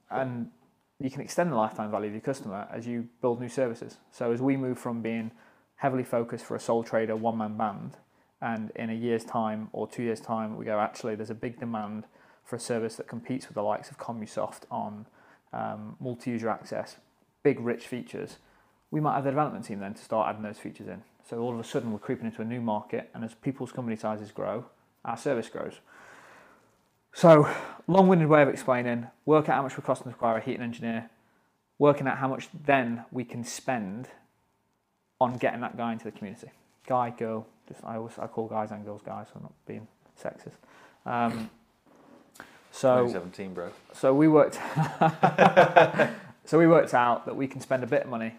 and 0.09 0.51
you 0.99 1.09
can 1.09 1.21
extend 1.21 1.51
the 1.51 1.55
lifetime 1.55 1.89
value 1.89 2.07
of 2.07 2.13
your 2.13 2.21
customer 2.21 2.67
as 2.71 2.85
you 2.85 3.09
build 3.21 3.39
new 3.39 3.49
services. 3.49 3.97
So 4.11 4.31
as 4.31 4.41
we 4.41 4.57
move 4.57 4.77
from 4.77 5.01
being 5.01 5.31
heavily 5.75 6.03
focused 6.03 6.45
for 6.45 6.55
a 6.55 6.59
sole 6.59 6.83
trader, 6.83 7.15
one 7.15 7.37
man 7.37 7.57
band, 7.57 7.97
and 8.41 8.71
in 8.75 8.89
a 8.89 8.93
year's 8.93 9.23
time 9.23 9.69
or 9.71 9.87
two 9.87 10.03
years' 10.03 10.21
time, 10.21 10.57
we 10.57 10.65
go, 10.65 10.79
actually, 10.79 11.15
there's 11.15 11.29
a 11.29 11.35
big 11.35 11.59
demand 11.59 12.05
for 12.43 12.55
a 12.57 12.59
service 12.59 12.95
that 12.97 13.07
competes 13.07 13.47
with 13.47 13.55
the 13.55 13.63
likes 13.63 13.89
of 13.89 13.97
Commusoft 13.97 14.63
on 14.69 15.05
um, 15.53 15.95
multi 15.99 16.31
user 16.31 16.49
access, 16.49 16.97
big 17.43 17.59
rich 17.59 17.85
features. 17.85 18.37
We 18.91 18.99
might 18.99 19.15
have 19.15 19.23
the 19.23 19.31
development 19.31 19.65
team 19.65 19.79
then 19.79 19.93
to 19.93 20.03
start 20.03 20.29
adding 20.29 20.43
those 20.43 20.57
features 20.57 20.87
in. 20.87 21.03
So 21.29 21.39
all 21.39 21.53
of 21.53 21.59
a 21.59 21.63
sudden, 21.63 21.91
we're 21.91 21.99
creeping 21.99 22.25
into 22.25 22.41
a 22.41 22.45
new 22.45 22.61
market, 22.61 23.09
and 23.13 23.23
as 23.23 23.33
people's 23.33 23.71
company 23.71 23.95
sizes 23.95 24.31
grow, 24.31 24.65
our 25.05 25.17
service 25.17 25.49
grows. 25.49 25.79
So, 27.13 27.47
long-winded 27.87 28.27
way 28.27 28.41
of 28.41 28.49
explaining: 28.49 29.07
work 29.25 29.47
out 29.47 29.55
how 29.55 29.61
much 29.61 29.77
we're 29.77 29.83
costing 29.83 30.11
to 30.11 30.15
acquire 30.15 30.37
a 30.37 30.41
heating 30.41 30.61
engineer, 30.61 31.09
working 31.79 32.07
out 32.07 32.17
how 32.17 32.27
much 32.27 32.49
then 32.65 33.05
we 33.11 33.23
can 33.23 33.43
spend 33.43 34.07
on 35.21 35.37
getting 35.37 35.61
that 35.61 35.77
guy 35.77 35.93
into 35.93 36.05
the 36.05 36.11
community. 36.11 36.49
Guy, 36.87 37.11
girl, 37.11 37.47
just 37.67 37.79
I 37.85 37.95
always 37.95 38.17
I 38.19 38.27
call 38.27 38.47
guys 38.47 38.71
and 38.71 38.83
girls 38.83 39.01
guys, 39.05 39.27
so 39.27 39.33
I'm 39.37 39.43
not 39.43 39.53
being 39.65 39.87
sexist. 40.21 40.57
Um, 41.05 41.49
so 42.71 43.05
2017, 43.05 43.53
bro. 43.53 43.69
so 43.93 44.13
we 44.13 44.27
worked. 44.27 44.59
so 46.45 46.57
we 46.57 46.67
worked 46.67 46.93
out 46.93 47.25
that 47.25 47.35
we 47.35 47.47
can 47.47 47.61
spend 47.61 47.83
a 47.83 47.87
bit 47.87 48.03
of 48.03 48.09
money 48.09 48.35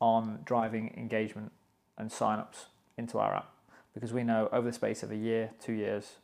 on 0.00 0.40
driving 0.44 0.92
engagement 0.96 1.52
and 1.96 2.10
sign-ups 2.10 2.66
into 2.98 3.18
our 3.18 3.34
app 3.34 3.52
because 3.94 4.12
we 4.12 4.24
know 4.24 4.48
over 4.52 4.66
the 4.66 4.72
space 4.72 5.02
of 5.02 5.10
a 5.10 5.16
year, 5.16 5.50
two 5.60 5.72
years, 5.72 6.16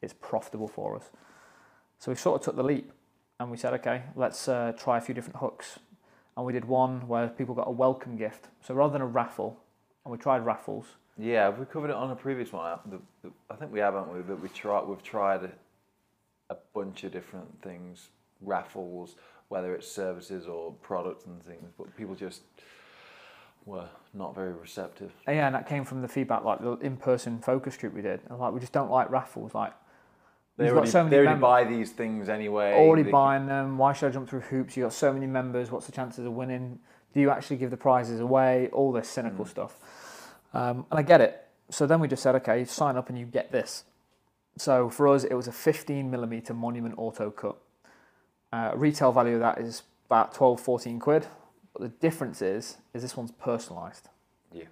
it's 0.00 0.12
profitable 0.12 0.68
for 0.68 0.96
us. 0.96 1.10
So 1.98 2.10
we 2.10 2.16
sort 2.16 2.40
of 2.40 2.44
took 2.44 2.56
the 2.56 2.62
leap 2.62 2.92
and 3.40 3.50
we 3.50 3.56
said, 3.56 3.72
okay, 3.74 4.02
let's 4.14 4.46
uh, 4.48 4.72
try 4.76 4.98
a 4.98 5.00
few 5.00 5.14
different 5.14 5.36
hooks. 5.36 5.78
And 6.36 6.46
we 6.46 6.52
did 6.52 6.64
one 6.64 7.06
where 7.08 7.28
people 7.28 7.54
got 7.54 7.68
a 7.68 7.72
welcome 7.72 8.16
gift. 8.16 8.48
So 8.64 8.74
rather 8.74 8.92
than 8.92 9.02
a 9.02 9.06
raffle, 9.06 9.58
and 10.04 10.12
we 10.12 10.18
tried 10.18 10.44
raffles. 10.44 10.86
Yeah, 11.18 11.50
we 11.50 11.64
covered 11.66 11.90
it 11.90 11.96
on 11.96 12.10
a 12.10 12.16
previous 12.16 12.52
one. 12.52 12.78
The, 12.86 13.00
the, 13.22 13.30
I 13.50 13.54
think 13.54 13.72
we 13.72 13.80
haven't 13.80 14.12
we, 14.12 14.20
but 14.22 14.40
we 14.40 14.48
tried. 14.48 14.86
We've 14.86 15.02
tried 15.02 15.44
a, 15.44 15.50
a 16.50 16.56
bunch 16.74 17.04
of 17.04 17.12
different 17.12 17.62
things, 17.62 18.08
raffles, 18.40 19.16
whether 19.52 19.74
it's 19.74 19.86
services 19.86 20.46
or 20.46 20.72
products 20.80 21.26
and 21.26 21.44
things. 21.44 21.70
But 21.76 21.94
people 21.94 22.14
just 22.14 22.40
were 23.66 23.86
not 24.14 24.34
very 24.34 24.52
receptive. 24.54 25.12
Yeah, 25.28 25.46
and 25.46 25.54
that 25.54 25.68
came 25.68 25.84
from 25.84 26.00
the 26.00 26.08
feedback, 26.08 26.42
like 26.42 26.60
the 26.62 26.72
in-person 26.78 27.40
focus 27.40 27.76
group 27.76 27.92
we 27.92 28.00
did. 28.00 28.20
And 28.30 28.38
like 28.38 28.54
we 28.54 28.60
just 28.60 28.72
don't 28.72 28.90
like 28.90 29.10
raffles. 29.10 29.54
Like 29.54 29.74
They 30.56 30.70
already, 30.70 30.88
so 30.90 31.04
many 31.04 31.10
they 31.10 31.18
already 31.22 31.38
buy 31.40 31.64
these 31.64 31.92
things 31.92 32.30
anyway. 32.30 32.72
already 32.72 33.02
They- 33.02 33.10
buying 33.10 33.46
them. 33.46 33.76
Why 33.76 33.92
should 33.92 34.06
I 34.06 34.10
jump 34.10 34.26
through 34.30 34.40
hoops? 34.40 34.74
You 34.76 34.84
got 34.84 34.94
so 34.94 35.12
many 35.12 35.26
members. 35.26 35.70
What's 35.70 35.84
the 35.86 35.92
chances 35.92 36.24
of 36.24 36.32
winning? 36.32 36.78
Do 37.12 37.20
you 37.20 37.28
actually 37.30 37.58
give 37.58 37.70
the 37.70 37.76
prizes 37.76 38.20
away? 38.20 38.70
All 38.72 38.90
this 38.90 39.06
cynical 39.06 39.44
stuff. 39.44 39.76
Um, 40.54 40.86
and 40.90 40.98
I 40.98 41.02
get 41.02 41.20
it. 41.20 41.46
So 41.68 41.86
then 41.86 42.00
we 42.00 42.08
just 42.08 42.22
said, 42.22 42.34
okay, 42.36 42.64
sign 42.64 42.96
up 42.96 43.10
and 43.10 43.18
you 43.18 43.26
get 43.26 43.52
this. 43.52 43.84
So 44.56 44.88
for 44.88 45.08
us, 45.08 45.24
it 45.24 45.34
was 45.34 45.46
a 45.46 45.52
15 45.52 46.10
millimeter 46.10 46.54
Monument 46.54 46.94
Auto 46.96 47.30
Cut. 47.30 47.56
Uh, 48.52 48.72
retail 48.74 49.12
value 49.12 49.34
of 49.34 49.40
that 49.40 49.58
is 49.58 49.82
about 50.06 50.34
12, 50.34 50.60
14 50.60 50.98
quid. 50.98 51.26
But 51.72 51.82
the 51.82 51.88
difference 51.88 52.42
is, 52.42 52.76
is 52.92 53.02
this 53.02 53.16
one's 53.16 53.32
personalised. 53.32 54.02
Yeah. 54.52 54.64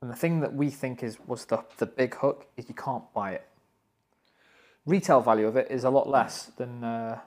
And 0.00 0.10
the 0.10 0.16
thing 0.16 0.40
that 0.40 0.54
we 0.54 0.70
think 0.70 1.02
is 1.02 1.18
was 1.26 1.44
the, 1.46 1.64
the 1.78 1.86
big 1.86 2.14
hook 2.14 2.46
is 2.56 2.68
you 2.68 2.74
can't 2.74 3.12
buy 3.12 3.32
it. 3.32 3.46
Retail 4.86 5.20
value 5.20 5.46
of 5.46 5.56
it 5.56 5.68
is 5.70 5.84
a 5.84 5.90
lot 5.90 6.08
less 6.08 6.46
than 6.56 6.84
uh, 6.84 7.18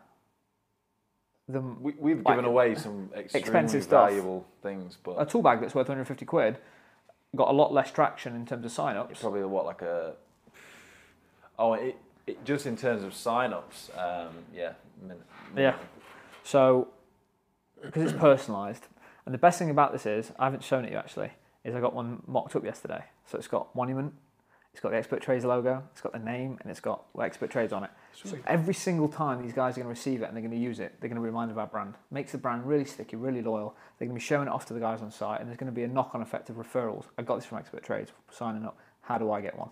than 1.48 1.82
We, 1.84 1.94
we've 2.00 2.18
Like, 2.18 2.36
given 2.38 2.46
away 2.46 2.76
some 2.76 3.10
extremely 3.16 3.40
expensive 3.42 3.84
stuff. 3.84 4.10
valuable 4.10 4.46
things, 4.62 4.98
but 5.04 5.22
a 5.22 5.26
tool 5.26 5.42
bag 5.42 5.60
that's 5.62 5.76
worth 5.76 5.88
150 5.88 6.26
quid. 6.26 6.58
Got 7.36 7.50
a 7.50 7.52
lot 7.52 7.74
less 7.74 7.92
traction 7.92 8.36
in 8.36 8.46
terms 8.46 8.66
of 8.66 8.72
sign-ups. 8.72 9.12
It's 9.12 9.22
probably 9.22 9.44
what 9.44 9.66
like 9.66 9.82
a 9.82 10.14
oh 11.60 11.74
it, 11.74 11.98
it 12.26 12.44
just 12.46 12.66
in 12.66 12.76
terms 12.76 13.04
of 13.04 13.14
sign-ups 13.14 13.92
um, 13.98 14.30
yeah 14.56 14.74
min- 15.08 15.18
Yeah. 15.56 15.76
So, 16.44 16.90
because 17.82 18.12
it's 18.12 18.22
personalised, 18.22 18.82
and 19.26 19.34
the 19.34 19.40
best 19.40 19.60
thing 19.60 19.70
about 19.70 19.94
this 19.94 20.06
is, 20.06 20.32
I 20.38 20.46
haven't 20.46 20.64
shown 20.64 20.86
it 20.86 20.92
you 20.92 20.98
actually, 20.98 21.32
is 21.64 21.76
I 21.76 21.80
got 21.80 21.94
one 21.94 22.22
mocked 22.28 22.56
up 22.56 22.64
yesterday. 22.66 23.04
So 23.26 23.38
it's 23.38 23.48
got 23.48 23.74
Monument, 23.76 24.14
it's 24.74 24.82
got 24.82 24.92
the 24.92 24.98
Expert 24.98 25.22
Trades 25.22 25.46
logo, 25.46 25.84
it's 25.92 26.02
got 26.02 26.12
the 26.12 26.20
name, 26.20 26.58
and 26.62 26.70
it's 26.72 26.80
got 26.80 27.04
Expert 27.22 27.50
Trades 27.50 27.72
on 27.72 27.84
it. 27.84 27.92
So 28.14 28.38
every 28.48 28.74
single 28.74 29.08
time 29.08 29.42
these 29.42 29.54
guys 29.54 29.74
are 29.74 29.82
going 29.82 29.86
to 29.86 30.00
receive 30.00 30.22
it 30.22 30.26
and 30.26 30.36
they're 30.36 30.42
going 30.42 30.52
to 30.52 30.58
use 30.58 30.80
it, 30.80 30.96
they're 31.00 31.10
going 31.10 31.16
to 31.16 31.22
be 31.22 31.28
reminded 31.28 31.54
of 31.54 31.58
our 31.60 31.68
brand. 31.68 31.94
Makes 32.12 32.32
the 32.34 32.38
brand 32.38 32.66
really 32.66 32.86
sticky, 32.86 33.16
really 33.16 33.42
loyal. 33.42 33.76
They're 33.98 34.08
going 34.08 34.18
to 34.18 34.22
be 34.22 34.26
showing 34.26 34.48
it 34.48 34.52
off 34.52 34.66
to 34.68 34.74
the 34.74 34.80
guys 34.80 35.02
on 35.02 35.12
site, 35.12 35.40
and 35.40 35.48
there's 35.48 35.58
going 35.58 35.72
to 35.72 35.76
be 35.76 35.84
a 35.84 35.88
knock-on 35.88 36.22
effect 36.22 36.50
of 36.50 36.58
referrals. 36.58 37.06
I 37.18 37.22
got 37.22 37.36
this 37.36 37.46
from 37.46 37.60
Expert 37.60 37.84
Trades, 37.84 38.12
signing 38.32 38.66
up. 38.66 38.78
How 39.02 39.18
do 39.18 39.32
I 39.32 39.42
get 39.42 39.58
one? 39.58 39.70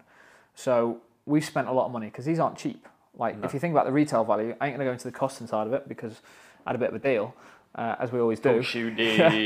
So 0.55 1.01
we've 1.25 1.45
spent 1.45 1.67
a 1.67 1.71
lot 1.71 1.87
of 1.87 1.91
money 1.91 2.07
because 2.07 2.25
these 2.25 2.39
aren't 2.39 2.57
cheap. 2.57 2.87
Like 3.17 3.37
if 3.43 3.53
you 3.53 3.59
think 3.59 3.73
about 3.73 3.85
the 3.85 3.91
retail 3.91 4.23
value, 4.23 4.55
I 4.59 4.67
ain't 4.67 4.77
going 4.77 4.79
to 4.79 4.85
go 4.85 4.91
into 4.91 5.05
the 5.05 5.11
costing 5.11 5.47
side 5.47 5.67
of 5.67 5.73
it 5.73 5.87
because 5.87 6.21
I 6.65 6.69
had 6.69 6.75
a 6.75 6.79
bit 6.79 6.89
of 6.89 6.95
a 6.95 6.99
deal, 6.99 7.35
uh, 7.75 7.95
as 7.99 8.11
we 8.11 8.19
always 8.19 8.39
do. 8.39 8.49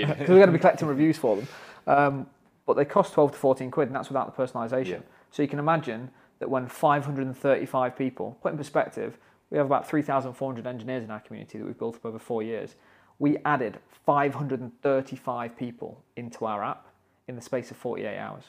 because 0.07 0.19
we're 0.29 0.35
going 0.35 0.47
to 0.47 0.53
be 0.53 0.59
collecting 0.59 0.87
reviews 0.87 1.17
for 1.17 1.35
them. 1.35 1.47
Um, 1.87 2.27
but 2.65 2.75
they 2.75 2.85
cost 2.85 3.13
12 3.13 3.33
to 3.33 3.37
14 3.37 3.71
quid, 3.71 3.87
and 3.89 3.95
that's 3.95 4.09
without 4.09 4.35
the 4.35 4.43
personalisation. 4.43 4.87
Yeah. 4.89 4.99
So 5.31 5.41
you 5.41 5.47
can 5.47 5.59
imagine 5.59 6.09
that 6.39 6.49
when 6.49 6.67
535 6.67 7.97
people, 7.97 8.37
put 8.41 8.51
in 8.51 8.57
perspective, 8.57 9.17
we 9.49 9.57
have 9.57 9.67
about 9.67 9.87
3,400 9.87 10.65
engineers 10.65 11.03
in 11.03 11.11
our 11.11 11.19
community 11.19 11.57
that 11.57 11.65
we've 11.65 11.77
built 11.77 11.95
up 11.95 12.05
over 12.05 12.19
four 12.19 12.43
years. 12.43 12.75
We 13.19 13.37
added 13.45 13.79
535 14.05 15.57
people 15.57 16.03
into 16.15 16.45
our 16.45 16.63
app 16.63 16.87
in 17.27 17.35
the 17.35 17.41
space 17.41 17.71
of 17.71 17.77
48 17.77 18.17
hours. 18.17 18.43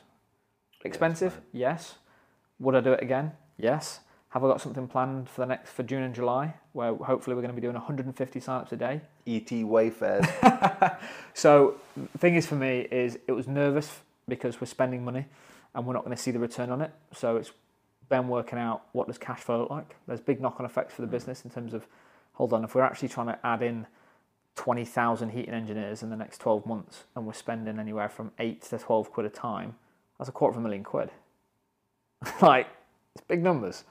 Expensive? 0.84 1.40
yes. 1.52 1.96
Would 2.58 2.74
I 2.74 2.80
do 2.80 2.92
it 2.92 3.02
again? 3.02 3.32
Yes. 3.58 4.00
Have 4.30 4.44
I 4.44 4.48
got 4.48 4.60
something 4.60 4.88
planned 4.88 5.28
for 5.28 5.42
the 5.42 5.46
next 5.46 5.70
for 5.70 5.82
June 5.82 6.02
and 6.02 6.14
July 6.14 6.54
where 6.72 6.94
hopefully 6.94 7.34
we're 7.34 7.42
going 7.42 7.54
to 7.54 7.60
be 7.60 7.62
doing 7.62 7.74
150 7.74 8.40
signups 8.40 8.72
a 8.72 8.76
day? 8.76 9.00
ET 9.26 9.50
Wayfarers 9.50 10.26
So 11.34 11.76
the 11.96 12.18
thing 12.18 12.34
is 12.34 12.46
for 12.46 12.56
me 12.56 12.86
is 12.90 13.18
it 13.26 13.32
was 13.32 13.46
nervous 13.46 14.00
because 14.28 14.60
we're 14.60 14.66
spending 14.66 15.04
money 15.04 15.26
and 15.74 15.86
we're 15.86 15.94
not 15.94 16.04
going 16.04 16.16
to 16.16 16.22
see 16.22 16.30
the 16.30 16.38
return 16.38 16.70
on 16.70 16.82
it. 16.82 16.90
So 17.14 17.36
it's 17.36 17.52
been 18.08 18.28
working 18.28 18.58
out 18.58 18.82
what 18.92 19.06
does 19.06 19.18
cash 19.18 19.40
flow 19.40 19.60
look 19.60 19.70
like. 19.70 19.96
There's 20.06 20.20
big 20.20 20.40
knock-on 20.40 20.66
effects 20.66 20.94
for 20.94 21.02
the 21.02 21.08
mm. 21.08 21.12
business 21.12 21.44
in 21.44 21.50
terms 21.50 21.74
of 21.74 21.86
hold 22.34 22.52
on 22.52 22.64
if 22.64 22.74
we're 22.74 22.82
actually 22.82 23.08
trying 23.08 23.28
to 23.28 23.38
add 23.44 23.62
in 23.62 23.86
20,000 24.56 25.30
heating 25.30 25.54
engineers 25.54 26.02
in 26.02 26.10
the 26.10 26.16
next 26.16 26.38
12 26.38 26.66
months 26.66 27.04
and 27.14 27.26
we're 27.26 27.32
spending 27.32 27.78
anywhere 27.78 28.08
from 28.08 28.32
8 28.38 28.62
to 28.62 28.78
12 28.78 29.12
quid 29.12 29.26
a 29.26 29.30
time, 29.30 29.74
that's 30.18 30.28
a 30.28 30.32
quarter 30.32 30.52
of 30.52 30.58
a 30.58 30.62
million 30.62 30.82
quid. 30.82 31.10
like 32.42 32.66
it's 33.14 33.24
big 33.26 33.42
numbers. 33.42 33.84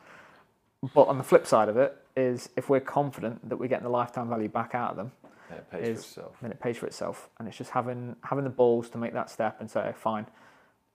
But 0.94 1.08
on 1.08 1.18
the 1.18 1.24
flip 1.24 1.48
side 1.48 1.70
of 1.70 1.78
it 1.78 1.96
is 2.16 2.50
if 2.56 2.70
we're 2.70 2.80
confident 2.80 3.48
that 3.50 3.58
we're 3.58 3.68
getting 3.68 3.84
the 3.84 3.90
lifetime 3.90 4.30
value 4.30 4.50
back 4.50 4.76
out 4.76 4.92
of 4.92 4.98
them, 4.98 5.12
yeah, 5.50 5.58
it 5.58 5.72
pays 5.72 5.86
for 5.86 5.92
itself 5.92 6.38
then 6.42 6.52
it 6.52 6.60
pays 6.60 6.78
for 6.78 6.86
itself. 6.88 7.30
And 7.40 7.48
it's 7.48 7.58
just 7.58 7.72
having 7.72 8.16
having 8.24 8.44
the 8.44 8.50
balls 8.50 8.90
to 8.92 8.98
make 8.98 9.14
that 9.14 9.30
step 9.30 9.58
and 9.60 9.70
say, 9.70 9.94
fine, 9.96 10.28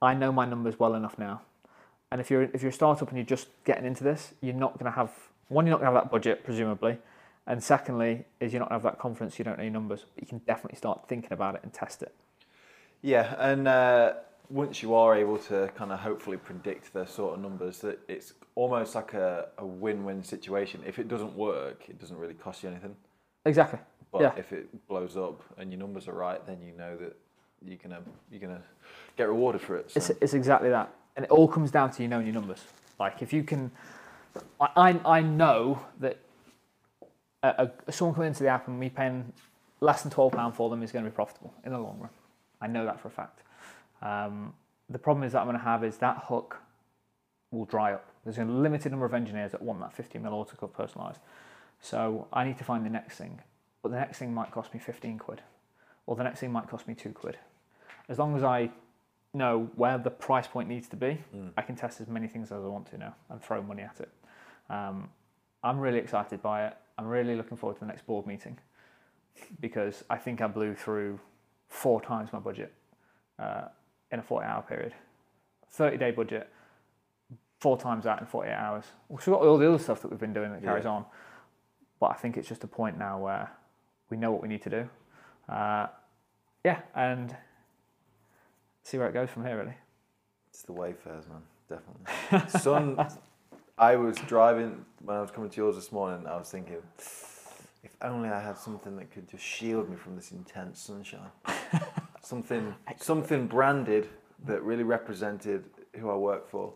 I 0.02 0.14
know 0.14 0.32
my 0.32 0.46
numbers 0.46 0.78
well 0.78 0.94
enough 0.94 1.18
now. 1.18 1.42
And 2.10 2.20
if 2.20 2.30
you're 2.30 2.42
if 2.42 2.62
you're 2.62 2.70
a 2.70 2.74
startup 2.74 3.08
and 3.08 3.18
you're 3.18 3.24
just 3.24 3.48
getting 3.64 3.84
into 3.84 4.04
this, 4.04 4.34
you're 4.40 4.54
not 4.54 4.74
going 4.74 4.90
to 4.90 4.96
have 4.96 5.12
one, 5.48 5.66
you're 5.66 5.72
not 5.72 5.80
going 5.80 5.90
to 5.90 5.94
have 5.94 6.04
that 6.04 6.10
budget 6.10 6.44
presumably, 6.44 6.98
and 7.46 7.62
secondly, 7.62 8.24
is 8.40 8.52
you're 8.52 8.60
not 8.60 8.68
going 8.68 8.80
to 8.80 8.86
have 8.86 8.94
that 8.94 9.00
confidence. 9.00 9.38
You 9.38 9.44
don't 9.44 9.58
know 9.58 9.64
your 9.64 9.72
numbers, 9.72 10.04
but 10.14 10.22
you 10.22 10.28
can 10.28 10.38
definitely 10.38 10.76
start 10.76 11.08
thinking 11.08 11.32
about 11.32 11.54
it 11.54 11.62
and 11.62 11.72
test 11.72 12.02
it. 12.02 12.14
yeah 13.02 13.34
and 13.38 13.68
uh, 13.68 14.14
once 14.50 14.82
you 14.82 14.94
are 14.94 15.16
able 15.16 15.38
to 15.38 15.70
kind 15.76 15.92
of 15.92 16.00
hopefully 16.00 16.36
predict 16.36 16.92
the 16.92 17.06
sort 17.06 17.34
of 17.34 17.40
numbers 17.40 17.78
that 17.78 17.98
it's 18.08 18.34
almost 18.56 18.94
like 18.94 19.14
a, 19.14 19.48
a 19.58 19.64
win-win 19.64 20.22
situation 20.22 20.82
if 20.86 20.98
it 20.98 21.08
doesn't 21.08 21.34
work 21.34 21.84
it 21.88 21.98
doesn't 22.00 22.18
really 22.18 22.34
cost 22.34 22.62
you 22.62 22.68
anything 22.68 22.94
Exactly. 23.44 23.78
But 24.12 24.22
Yeah. 24.22 24.34
if 24.36 24.52
it 24.52 24.88
blows 24.88 25.16
up 25.16 25.40
and 25.56 25.70
your 25.70 25.78
numbers 25.78 26.08
are 26.08 26.12
right, 26.12 26.44
then 26.46 26.60
you 26.60 26.72
know 26.72 26.96
that 26.96 27.16
you're 27.62 27.76
gonna 27.76 28.02
you're 28.30 28.40
gonna 28.40 28.62
get 29.16 29.28
rewarded 29.28 29.60
for 29.60 29.76
it. 29.76 29.90
So. 29.90 29.98
It's, 29.98 30.10
it's 30.10 30.34
exactly 30.34 30.70
that. 30.70 30.92
And 31.16 31.24
it 31.24 31.30
all 31.30 31.48
comes 31.48 31.70
down 31.70 31.90
to 31.92 32.02
you 32.02 32.08
knowing 32.08 32.26
your 32.26 32.34
numbers. 32.34 32.64
Like 32.98 33.22
if 33.22 33.32
you 33.32 33.42
can, 33.42 33.70
I, 34.60 34.98
I, 35.04 35.20
know 35.22 35.80
that 36.00 36.18
a, 37.42 37.70
a, 37.86 37.92
someone 37.92 38.14
coming 38.14 38.28
into 38.28 38.42
the 38.42 38.48
app 38.48 38.68
and 38.68 38.78
me 38.78 38.90
paying 38.90 39.32
less 39.80 40.02
than 40.02 40.12
£12 40.12 40.54
for 40.54 40.70
them 40.70 40.82
is 40.82 40.92
going 40.92 41.04
to 41.04 41.10
be 41.10 41.14
profitable 41.14 41.54
in 41.64 41.72
the 41.72 41.78
long 41.78 41.98
run. 41.98 42.10
I 42.60 42.66
know 42.66 42.84
that 42.84 43.00
for 43.00 43.08
a 43.08 43.10
fact. 43.10 43.40
Um, 44.02 44.54
the 44.88 44.98
problem 44.98 45.24
is 45.24 45.32
that 45.32 45.40
I'm 45.40 45.46
going 45.46 45.58
to 45.58 45.64
have 45.64 45.84
is 45.84 45.98
that 45.98 46.24
hook 46.26 46.58
will 47.50 47.64
dry 47.64 47.92
up. 47.92 48.06
There's 48.24 48.38
a 48.38 48.44
limited 48.44 48.90
number 48.90 49.06
of 49.06 49.14
engineers 49.14 49.52
that 49.52 49.62
want 49.62 49.80
that 49.80 49.92
50 49.92 50.18
mil 50.18 50.32
autocut 50.32 50.72
personalized. 50.72 51.20
So 51.80 52.26
I 52.32 52.44
need 52.44 52.58
to 52.58 52.64
find 52.64 52.84
the 52.84 52.90
next 52.90 53.16
thing. 53.16 53.40
But 53.82 53.90
the 53.90 53.98
next 53.98 54.18
thing 54.18 54.34
might 54.34 54.50
cost 54.50 54.74
me 54.74 54.80
15 54.80 55.18
quid. 55.18 55.40
Or 56.06 56.16
the 56.16 56.24
next 56.24 56.40
thing 56.40 56.52
might 56.52 56.68
cost 56.68 56.86
me 56.86 56.94
two 56.94 57.10
quid. 57.10 57.38
As 58.08 58.18
long 58.18 58.36
as 58.36 58.42
I 58.42 58.70
know 59.32 59.70
where 59.76 59.96
the 59.96 60.10
price 60.10 60.46
point 60.46 60.68
needs 60.68 60.88
to 60.88 60.96
be, 60.96 61.18
I 61.56 61.62
can 61.62 61.76
test 61.76 62.00
as 62.00 62.08
many 62.08 62.26
things 62.26 62.50
as 62.50 62.64
I 62.64 62.68
want 62.68 62.90
to 62.90 62.98
now 62.98 63.14
and 63.30 63.40
throw 63.42 63.62
money 63.62 63.82
at 63.82 64.00
it. 64.00 64.10
Um, 64.68 65.08
I'm 65.62 65.78
really 65.78 65.98
excited 65.98 66.42
by 66.42 66.66
it. 66.66 66.76
I'm 66.98 67.06
really 67.06 67.36
looking 67.36 67.56
forward 67.56 67.74
to 67.74 67.80
the 67.80 67.86
next 67.86 68.06
board 68.06 68.26
meeting 68.26 68.58
because 69.60 70.04
I 70.10 70.16
think 70.16 70.40
I 70.40 70.46
blew 70.48 70.74
through 70.74 71.20
four 71.68 72.00
times 72.00 72.32
my 72.32 72.40
budget 72.40 72.72
uh, 73.38 73.68
in 74.12 74.18
a 74.18 74.22
40 74.22 74.46
hour 74.46 74.62
period. 74.62 74.94
30 75.70 75.96
day 75.98 76.10
budget, 76.10 76.48
four 77.58 77.78
times 77.78 78.04
that 78.04 78.20
in 78.20 78.26
48 78.26 78.52
hours. 78.52 78.84
We've 79.08 79.24
got 79.24 79.40
all 79.42 79.58
the 79.58 79.68
other 79.68 79.78
stuff 79.78 80.02
that 80.02 80.10
we've 80.10 80.18
been 80.20 80.32
doing 80.32 80.52
that 80.52 80.62
carries 80.62 80.84
Yeah. 80.84 80.90
on. 80.90 81.04
But 82.00 82.10
I 82.12 82.14
think 82.14 82.36
it's 82.36 82.48
just 82.48 82.64
a 82.64 82.66
point 82.66 82.98
now 82.98 83.18
where 83.18 83.50
we 84.08 84.16
know 84.16 84.32
what 84.32 84.42
we 84.42 84.48
need 84.48 84.62
to 84.62 84.70
do. 84.70 84.88
Uh, 85.48 85.86
yeah, 86.64 86.80
and 86.94 87.36
see 88.82 88.98
where 88.98 89.08
it 89.08 89.12
goes 89.12 89.30
from 89.30 89.44
here, 89.44 89.58
really. 89.58 89.74
It's 90.48 90.62
the 90.62 90.72
Wayfarers, 90.72 91.26
man, 91.28 91.42
definitely. 91.68 92.48
Sun, 92.60 93.06
I 93.78 93.96
was 93.96 94.16
driving 94.26 94.84
when 95.04 95.16
I 95.16 95.20
was 95.20 95.30
coming 95.30 95.50
to 95.50 95.56
yours 95.56 95.76
this 95.76 95.92
morning. 95.92 96.26
I 96.26 96.36
was 96.36 96.50
thinking, 96.50 96.76
if 97.82 97.96
only 98.02 98.28
I 98.28 98.40
had 98.42 98.58
something 98.58 98.96
that 98.96 99.10
could 99.10 99.28
just 99.28 99.44
shield 99.44 99.88
me 99.88 99.96
from 99.96 100.16
this 100.16 100.32
intense 100.32 100.80
sunshine. 100.80 101.30
something, 102.30 102.74
something 102.96 103.48
branded 103.48 104.08
that 104.46 104.62
really 104.62 104.84
represented 104.84 105.64
who 105.98 106.08
I 106.08 106.14
work 106.14 106.48
for. 106.48 106.72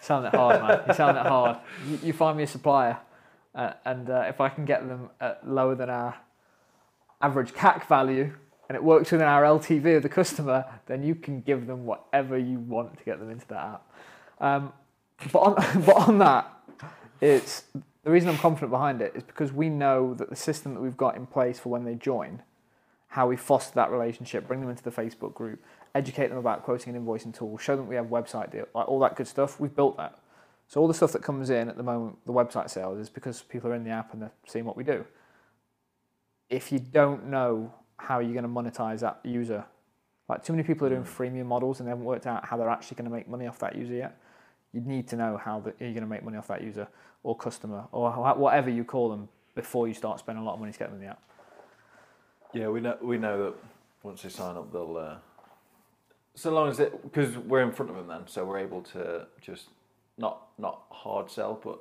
Sound 0.00 0.26
it 0.26 0.34
hard, 0.34 0.62
man. 0.62 0.80
You 0.86 0.94
sound 0.94 1.16
it 1.18 1.26
hard. 1.26 1.58
You, 1.88 1.98
you 2.04 2.12
find 2.12 2.36
me 2.36 2.44
a 2.44 2.46
supplier, 2.46 2.98
uh, 3.54 3.72
and 3.84 4.08
uh, 4.08 4.24
if 4.28 4.40
I 4.40 4.48
can 4.48 4.64
get 4.64 4.86
them 4.88 5.10
at 5.20 5.46
lower 5.48 5.74
than 5.74 5.90
our 5.90 6.16
average 7.20 7.52
CAC 7.52 7.86
value, 7.88 8.32
and 8.68 8.76
it 8.76 8.82
works 8.82 9.10
within 9.10 9.26
our 9.26 9.42
LTV 9.42 9.96
of 9.96 10.02
the 10.04 10.08
customer, 10.08 10.64
then 10.86 11.02
you 11.02 11.16
can 11.16 11.40
give 11.40 11.66
them 11.66 11.84
whatever 11.84 12.38
you 12.38 12.60
want 12.60 12.96
to 12.96 13.04
get 13.04 13.18
them 13.18 13.28
into 13.28 13.46
that 13.48 13.64
app. 13.74 13.92
Um, 14.40 14.72
but 15.32 15.38
on, 15.40 15.54
but 15.86 15.96
on 15.96 16.18
that, 16.18 16.50
it's 17.20 17.64
the 18.04 18.10
reason 18.10 18.28
I'm 18.28 18.38
confident 18.38 18.70
behind 18.70 19.02
it 19.02 19.12
is 19.16 19.24
because 19.24 19.52
we 19.52 19.68
know 19.68 20.14
that 20.14 20.30
the 20.30 20.36
system 20.36 20.74
that 20.74 20.80
we've 20.80 20.96
got 20.96 21.16
in 21.16 21.26
place 21.26 21.58
for 21.58 21.70
when 21.70 21.84
they 21.84 21.96
join, 21.96 22.42
how 23.12 23.26
we 23.26 23.36
foster 23.36 23.74
that 23.74 23.90
relationship, 23.90 24.48
bring 24.48 24.62
them 24.62 24.70
into 24.70 24.82
the 24.82 24.90
Facebook 24.90 25.34
group, 25.34 25.62
educate 25.94 26.28
them 26.28 26.38
about 26.38 26.62
quoting 26.62 26.96
and 26.96 27.06
invoicing 27.06 27.36
tools, 27.36 27.60
show 27.60 27.76
them 27.76 27.86
we 27.86 27.94
have 27.94 28.06
website 28.06 28.50
deal, 28.50 28.66
like 28.74 28.88
all 28.88 28.98
that 28.98 29.16
good 29.16 29.26
stuff. 29.26 29.60
We've 29.60 29.76
built 29.76 29.98
that. 29.98 30.18
So 30.66 30.80
all 30.80 30.88
the 30.88 30.94
stuff 30.94 31.12
that 31.12 31.22
comes 31.22 31.50
in 31.50 31.68
at 31.68 31.76
the 31.76 31.82
moment, 31.82 32.16
the 32.24 32.32
website 32.32 32.70
sales, 32.70 32.98
is 32.98 33.10
because 33.10 33.42
people 33.42 33.68
are 33.70 33.74
in 33.74 33.84
the 33.84 33.90
app 33.90 34.14
and 34.14 34.22
they're 34.22 34.32
seeing 34.46 34.64
what 34.64 34.78
we 34.78 34.82
do. 34.82 35.04
If 36.48 36.72
you 36.72 36.78
don't 36.78 37.26
know 37.26 37.74
how 37.98 38.20
you're 38.20 38.32
going 38.32 38.44
to 38.44 38.48
monetize 38.48 39.00
that 39.00 39.20
user, 39.24 39.66
like 40.30 40.42
too 40.42 40.54
many 40.54 40.62
people 40.62 40.86
are 40.86 40.90
doing 40.90 41.02
hmm. 41.02 41.22
freemium 41.22 41.44
models 41.44 41.80
and 41.80 41.86
they 41.86 41.90
haven't 41.90 42.06
worked 42.06 42.26
out 42.26 42.46
how 42.46 42.56
they're 42.56 42.70
actually 42.70 42.94
going 42.94 43.10
to 43.10 43.14
make 43.14 43.28
money 43.28 43.46
off 43.46 43.58
that 43.58 43.76
user 43.76 43.92
yet. 43.92 44.18
You 44.72 44.80
need 44.80 45.06
to 45.08 45.16
know 45.16 45.36
how 45.36 45.60
the, 45.60 45.74
you're 45.80 45.90
going 45.90 46.00
to 46.00 46.06
make 46.06 46.24
money 46.24 46.38
off 46.38 46.48
that 46.48 46.62
user 46.62 46.88
or 47.24 47.36
customer 47.36 47.84
or 47.92 48.10
whatever 48.36 48.70
you 48.70 48.84
call 48.84 49.10
them 49.10 49.28
before 49.54 49.86
you 49.86 49.92
start 49.92 50.18
spending 50.18 50.42
a 50.42 50.46
lot 50.46 50.54
of 50.54 50.60
money 50.60 50.72
to 50.72 50.78
get 50.78 50.88
them 50.88 50.98
in 50.98 51.04
the 51.04 51.10
app. 51.10 51.22
Yeah, 52.52 52.68
we 52.68 52.80
know 52.80 52.96
we 53.00 53.18
know 53.18 53.44
that 53.44 53.54
once 54.02 54.22
they 54.22 54.28
sign 54.28 54.56
up, 54.56 54.72
they'll. 54.72 54.96
Uh, 54.96 55.16
so 56.34 56.50
long 56.50 56.68
as 56.68 56.80
it, 56.80 57.02
because 57.02 57.36
we're 57.36 57.62
in 57.62 57.72
front 57.72 57.90
of 57.90 57.96
them 57.96 58.08
then, 58.08 58.22
so 58.26 58.44
we're 58.44 58.58
able 58.58 58.82
to 58.82 59.26
just 59.40 59.68
not 60.18 60.48
not 60.58 60.82
hard 60.90 61.30
sell, 61.30 61.60
but 61.62 61.78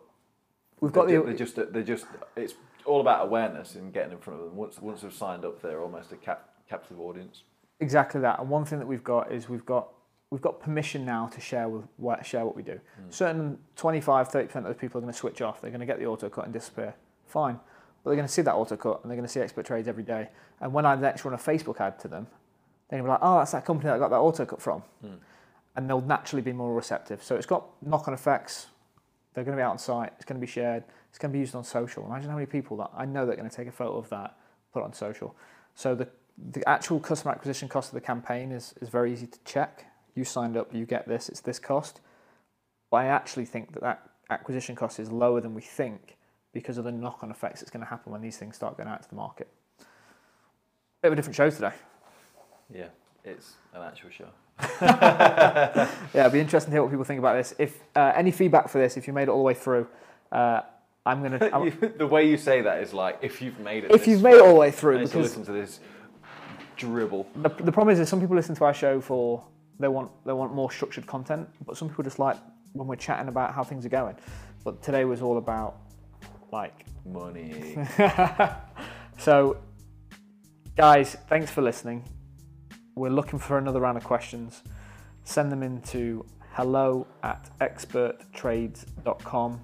We've 0.82 0.92
got 0.92 1.08
they, 1.08 1.16
the 1.16 1.24
they 1.24 1.34
just 1.36 1.56
they're 1.56 1.84
just 1.84 2.08
it's 2.36 2.56
all 2.86 3.02
about 3.02 3.24
awareness 3.24 3.76
and 3.76 3.94
getting 3.94 4.14
in 4.14 4.18
front 4.18 4.40
of 4.40 4.46
them. 4.48 4.56
Once 4.56 4.82
once 4.82 5.02
they've 5.02 5.14
signed 5.14 5.46
up, 5.46 5.62
they're 5.62 5.82
almost 5.82 6.12
a 6.12 6.16
cap, 6.16 6.50
captive 6.68 7.00
audience. 7.00 7.44
Exactly 7.80 8.20
that. 8.22 8.40
And 8.40 8.50
one 8.50 8.66
thing 8.66 8.80
that 8.80 8.88
we've 8.88 9.04
got 9.04 9.32
is 9.32 9.48
we've 9.48 9.66
got 9.66 9.90
we've 10.32 10.42
got 10.42 10.60
permission 10.60 11.06
now 11.06 11.28
to 11.28 11.40
share 11.40 11.70
with 11.70 11.86
what 11.98 12.26
share 12.26 12.46
what 12.46 12.56
we 12.56 12.64
do. 12.64 12.80
Certain 13.10 13.60
25, 13.76 14.30
30 14.30 14.48
percent 14.48 14.66
of 14.66 14.74
those 14.74 14.82
people 14.82 14.98
are 14.98 15.02
going 15.02 15.14
to 15.14 15.18
switch 15.18 15.42
off. 15.42 15.62
They're 15.62 15.70
going 15.70 15.82
to 15.82 15.86
get 15.86 16.00
the 16.00 16.06
auto 16.08 16.30
cut 16.30 16.46
and 16.46 16.54
disappear. 16.54 16.96
Fine, 17.28 17.60
but 18.04 18.10
they're 18.10 18.18
going 18.18 18.28
to 18.28 18.34
see 18.34 18.42
that 18.42 18.54
auto 18.54 18.76
cut 18.76 19.02
and 19.02 19.12
they're 19.12 19.18
going 19.18 19.28
to 19.28 19.32
see 19.32 19.40
expert 19.40 19.66
trades 19.66 19.88
every 19.88 20.04
day. 20.04 20.30
And 20.60 20.74
when 20.74 20.86
I 20.86 20.96
next 20.96 21.26
run 21.26 21.34
a 21.34 21.38
Facebook 21.38 21.80
ad 21.80 22.00
to 22.00 22.08
them, 22.08 22.28
they're 22.90 23.00
going 23.00 23.04
to 23.04 23.08
be 23.08 23.12
like, 23.12 23.20
"Oh, 23.22 23.40
that's 23.40 23.52
that 23.52 23.66
company 23.66 23.90
that 23.90 23.96
I 23.96 24.00
got 24.00 24.10
that 24.10 24.18
auto 24.18 24.46
cut 24.46 24.62
from," 24.62 24.82
hmm. 25.02 25.16
and 25.76 25.90
they'll 25.90 26.02
naturally 26.02 26.42
be 26.42 26.54
more 26.54 26.74
receptive. 26.74 27.24
So 27.24 27.36
it's 27.36 27.46
got 27.46 27.66
knock-on 27.82 28.14
effects. 28.14 28.68
They're 29.34 29.44
going 29.44 29.56
to 29.56 29.62
be 29.62 29.64
out 29.64 29.72
on 29.72 29.80
site. 29.80 30.12
It's 30.18 30.26
going 30.26 30.40
to 30.40 30.46
be 30.46 30.52
shared. 30.52 30.84
It's 31.10 31.18
going 31.18 31.32
to 31.32 31.34
be 31.34 31.40
used 31.40 31.56
on 31.56 31.64
social. 31.64 32.06
Imagine 32.06 32.30
how 32.30 32.36
many 32.36 32.48
people 32.48 32.78
that 32.78 32.92
I 32.96 33.06
know 33.06 33.26
that 33.26 33.34
are 33.34 33.38
going 33.38 33.50
to 33.50 33.56
take 33.56 33.68
a 33.68 33.72
photo 33.72 33.98
of 33.98 34.10
that, 34.10 34.38
put 34.74 34.82
it 34.82 34.86
on 34.86 34.94
social. 34.94 35.36
So 35.76 35.96
the 35.96 36.08
the 36.38 36.68
actual 36.68 37.00
customer 37.00 37.34
acquisition 37.34 37.68
cost 37.68 37.90
of 37.90 37.94
the 37.94 38.02
campaign 38.02 38.52
is, 38.52 38.74
is 38.82 38.90
very 38.90 39.14
easy 39.14 39.28
to 39.28 39.40
check. 39.46 39.86
You 40.16 40.24
signed 40.24 40.58
up, 40.58 40.74
you 40.74 40.86
get 40.86 41.08
this, 41.08 41.30
it's 41.30 41.42
this 41.42 41.60
cost. 41.60 42.02
But 42.90 42.98
I 42.98 43.06
actually 43.06 43.46
think 43.46 43.74
that 43.74 43.82
that 43.82 44.10
acquisition 44.30 44.76
cost 44.76 45.00
is 45.00 45.12
lower 45.12 45.40
than 45.42 45.54
we 45.54 45.62
think 45.62 46.18
because 46.54 46.78
of 46.78 46.84
the 46.84 46.92
knock-on 46.92 47.32
effects 47.32 47.60
that's 47.62 47.72
going 47.72 47.84
to 47.84 47.90
happen 47.90 48.12
when 48.12 48.22
these 48.22 48.38
things 48.38 48.56
start 48.56 48.78
going 48.78 48.90
out 48.90 49.02
to 49.04 49.10
the 49.10 49.16
market. 49.16 49.48
Bit 51.02 51.08
of 51.08 51.14
a 51.14 51.16
different 51.16 51.36
show 51.36 51.50
today. 51.50 51.72
Yeah, 52.74 52.88
it's 53.24 53.54
an 53.74 53.82
actual 53.82 54.10
show. 54.10 54.28
Yeah, 54.82 55.88
it'll 56.14 56.32
be 56.32 56.40
interesting 56.40 56.72
to 56.72 56.76
hear 56.76 56.84
what 56.84 56.92
people 56.92 57.06
think 57.06 57.20
about 57.20 57.36
this. 57.36 57.54
If 57.58 57.80
uh, 57.96 58.12
any 58.16 58.32
feedback 58.32 58.70
for 58.70 58.80
this, 58.80 58.98
if 58.98 59.08
you 59.08 59.14
made 59.14 59.24
it 59.24 59.30
all 59.30 59.38
the 59.38 59.44
way 59.44 59.54
through, 59.54 59.88
uh, 60.32 60.62
I'm 61.06 61.24
gonna. 61.24 61.38
I'm- 61.54 61.94
the 61.98 62.06
way 62.06 62.28
you 62.30 62.38
say 62.38 62.62
that 62.62 62.82
is 62.84 62.94
like 62.94 63.20
if 63.22 63.42
you've 63.42 63.60
made 63.60 63.86
it. 63.86 63.92
if 63.92 64.08
you've 64.08 64.22
made 64.22 64.36
it 64.36 64.42
all 64.42 64.54
the 64.54 64.60
way 64.60 64.70
through, 64.72 65.00
need 65.00 65.08
to 65.08 65.18
because 65.18 65.30
listen 65.30 65.46
to 65.46 65.52
this 65.52 65.80
dribble. 66.78 67.28
the, 67.38 67.50
the 67.50 67.72
problem 67.72 67.90
is 67.94 68.00
that 68.00 68.08
some 68.08 68.20
people 68.20 68.36
listen 68.36 68.56
to 68.56 68.64
our 68.66 68.74
show 68.74 69.02
for 69.02 69.44
they 69.80 69.88
want 69.88 70.12
they 70.26 70.34
want 70.34 70.54
more 70.54 70.72
structured 70.72 71.08
content, 71.08 71.48
but 71.66 71.78
some 71.78 71.90
people 71.90 72.04
just 72.04 72.20
like 72.20 72.38
when 72.74 72.88
we're 72.88 72.96
chatting 72.96 73.28
about 73.30 73.54
how 73.54 73.64
things 73.64 73.86
are 73.86 73.90
going. 73.90 74.16
But 74.64 74.84
today 74.84 75.06
was 75.06 75.22
all 75.22 75.38
about 75.38 75.78
like 76.52 76.86
Money. 77.06 77.78
so 79.18 79.58
guys, 80.76 81.16
thanks 81.28 81.52
for 81.52 81.62
listening. 81.62 82.04
We're 82.96 83.10
looking 83.10 83.40
for 83.40 83.58
another 83.58 83.80
round 83.80 83.98
of 83.98 84.04
questions. 84.04 84.64
Send 85.24 85.52
them 85.52 85.64
into 85.64 86.26
hello 86.52 87.08
at 87.24 87.50
experttrades.com. 87.60 89.62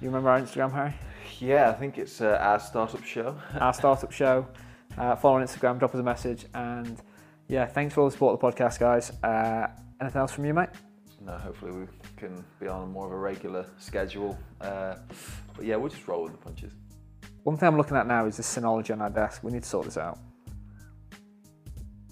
You 0.00 0.08
remember 0.08 0.30
our 0.30 0.40
Instagram, 0.40 0.72
Harry? 0.72 0.94
yeah, 1.40 1.70
I 1.70 1.72
think 1.72 1.98
it's 1.98 2.20
uh, 2.20 2.38
our 2.40 2.60
startup 2.60 3.04
show. 3.04 3.36
Our 3.60 3.74
startup 3.74 4.12
show. 4.12 4.46
Uh, 4.96 5.14
follow 5.16 5.36
on 5.36 5.42
Instagram, 5.44 5.78
drop 5.78 5.94
us 5.94 6.00
a 6.00 6.02
message, 6.02 6.46
and 6.54 7.00
yeah, 7.48 7.66
thanks 7.66 7.94
for 7.94 8.00
all 8.00 8.06
the 8.08 8.12
support 8.12 8.34
of 8.34 8.40
the 8.40 8.46
podcast, 8.64 8.80
guys. 8.80 9.10
Uh, 9.22 9.68
anything 10.00 10.20
else 10.20 10.32
from 10.32 10.44
you, 10.44 10.54
mate? 10.54 10.70
No, 11.20 11.32
hopefully 11.32 11.72
we 11.72 11.86
can 12.16 12.44
be 12.60 12.68
on 12.68 12.92
more 12.92 13.06
of 13.06 13.12
a 13.12 13.16
regular 13.16 13.66
schedule. 13.78 14.38
Uh, 14.60 14.96
but 15.58 15.66
yeah, 15.66 15.74
we'll 15.74 15.90
just 15.90 16.06
roll 16.06 16.22
with 16.22 16.32
the 16.32 16.38
punches 16.38 16.72
One 17.42 17.56
thing 17.56 17.66
I'm 17.66 17.76
looking 17.76 17.96
at 17.96 18.06
now 18.06 18.26
is 18.26 18.36
this 18.36 18.46
Synology 18.56 18.92
on 18.92 19.02
our 19.02 19.10
desk. 19.10 19.42
We 19.42 19.50
need 19.50 19.64
to 19.64 19.68
sort 19.68 19.86
this 19.86 19.98
out. 19.98 20.18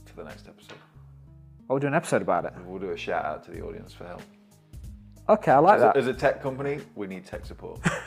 for 0.06 0.24
the 0.24 0.28
next 0.28 0.48
episode. 0.48 0.72
Oh, 1.68 1.74
we'll 1.74 1.78
do 1.78 1.86
an 1.86 1.94
episode 1.94 2.22
about 2.22 2.44
it. 2.44 2.52
We'll 2.66 2.80
do 2.80 2.90
a 2.90 2.96
shout 2.96 3.24
out 3.24 3.44
to 3.44 3.52
the 3.52 3.60
audience 3.62 3.92
for 3.92 4.04
help. 4.06 4.22
Okay, 5.28 5.52
I 5.52 5.58
like 5.58 5.76
As 5.76 5.82
that. 5.82 5.96
a, 5.96 5.98
as 5.98 6.06
a 6.08 6.14
tech 6.14 6.42
company, 6.42 6.80
we 6.96 7.06
need 7.06 7.24
tech 7.24 7.46
support. 7.46 7.80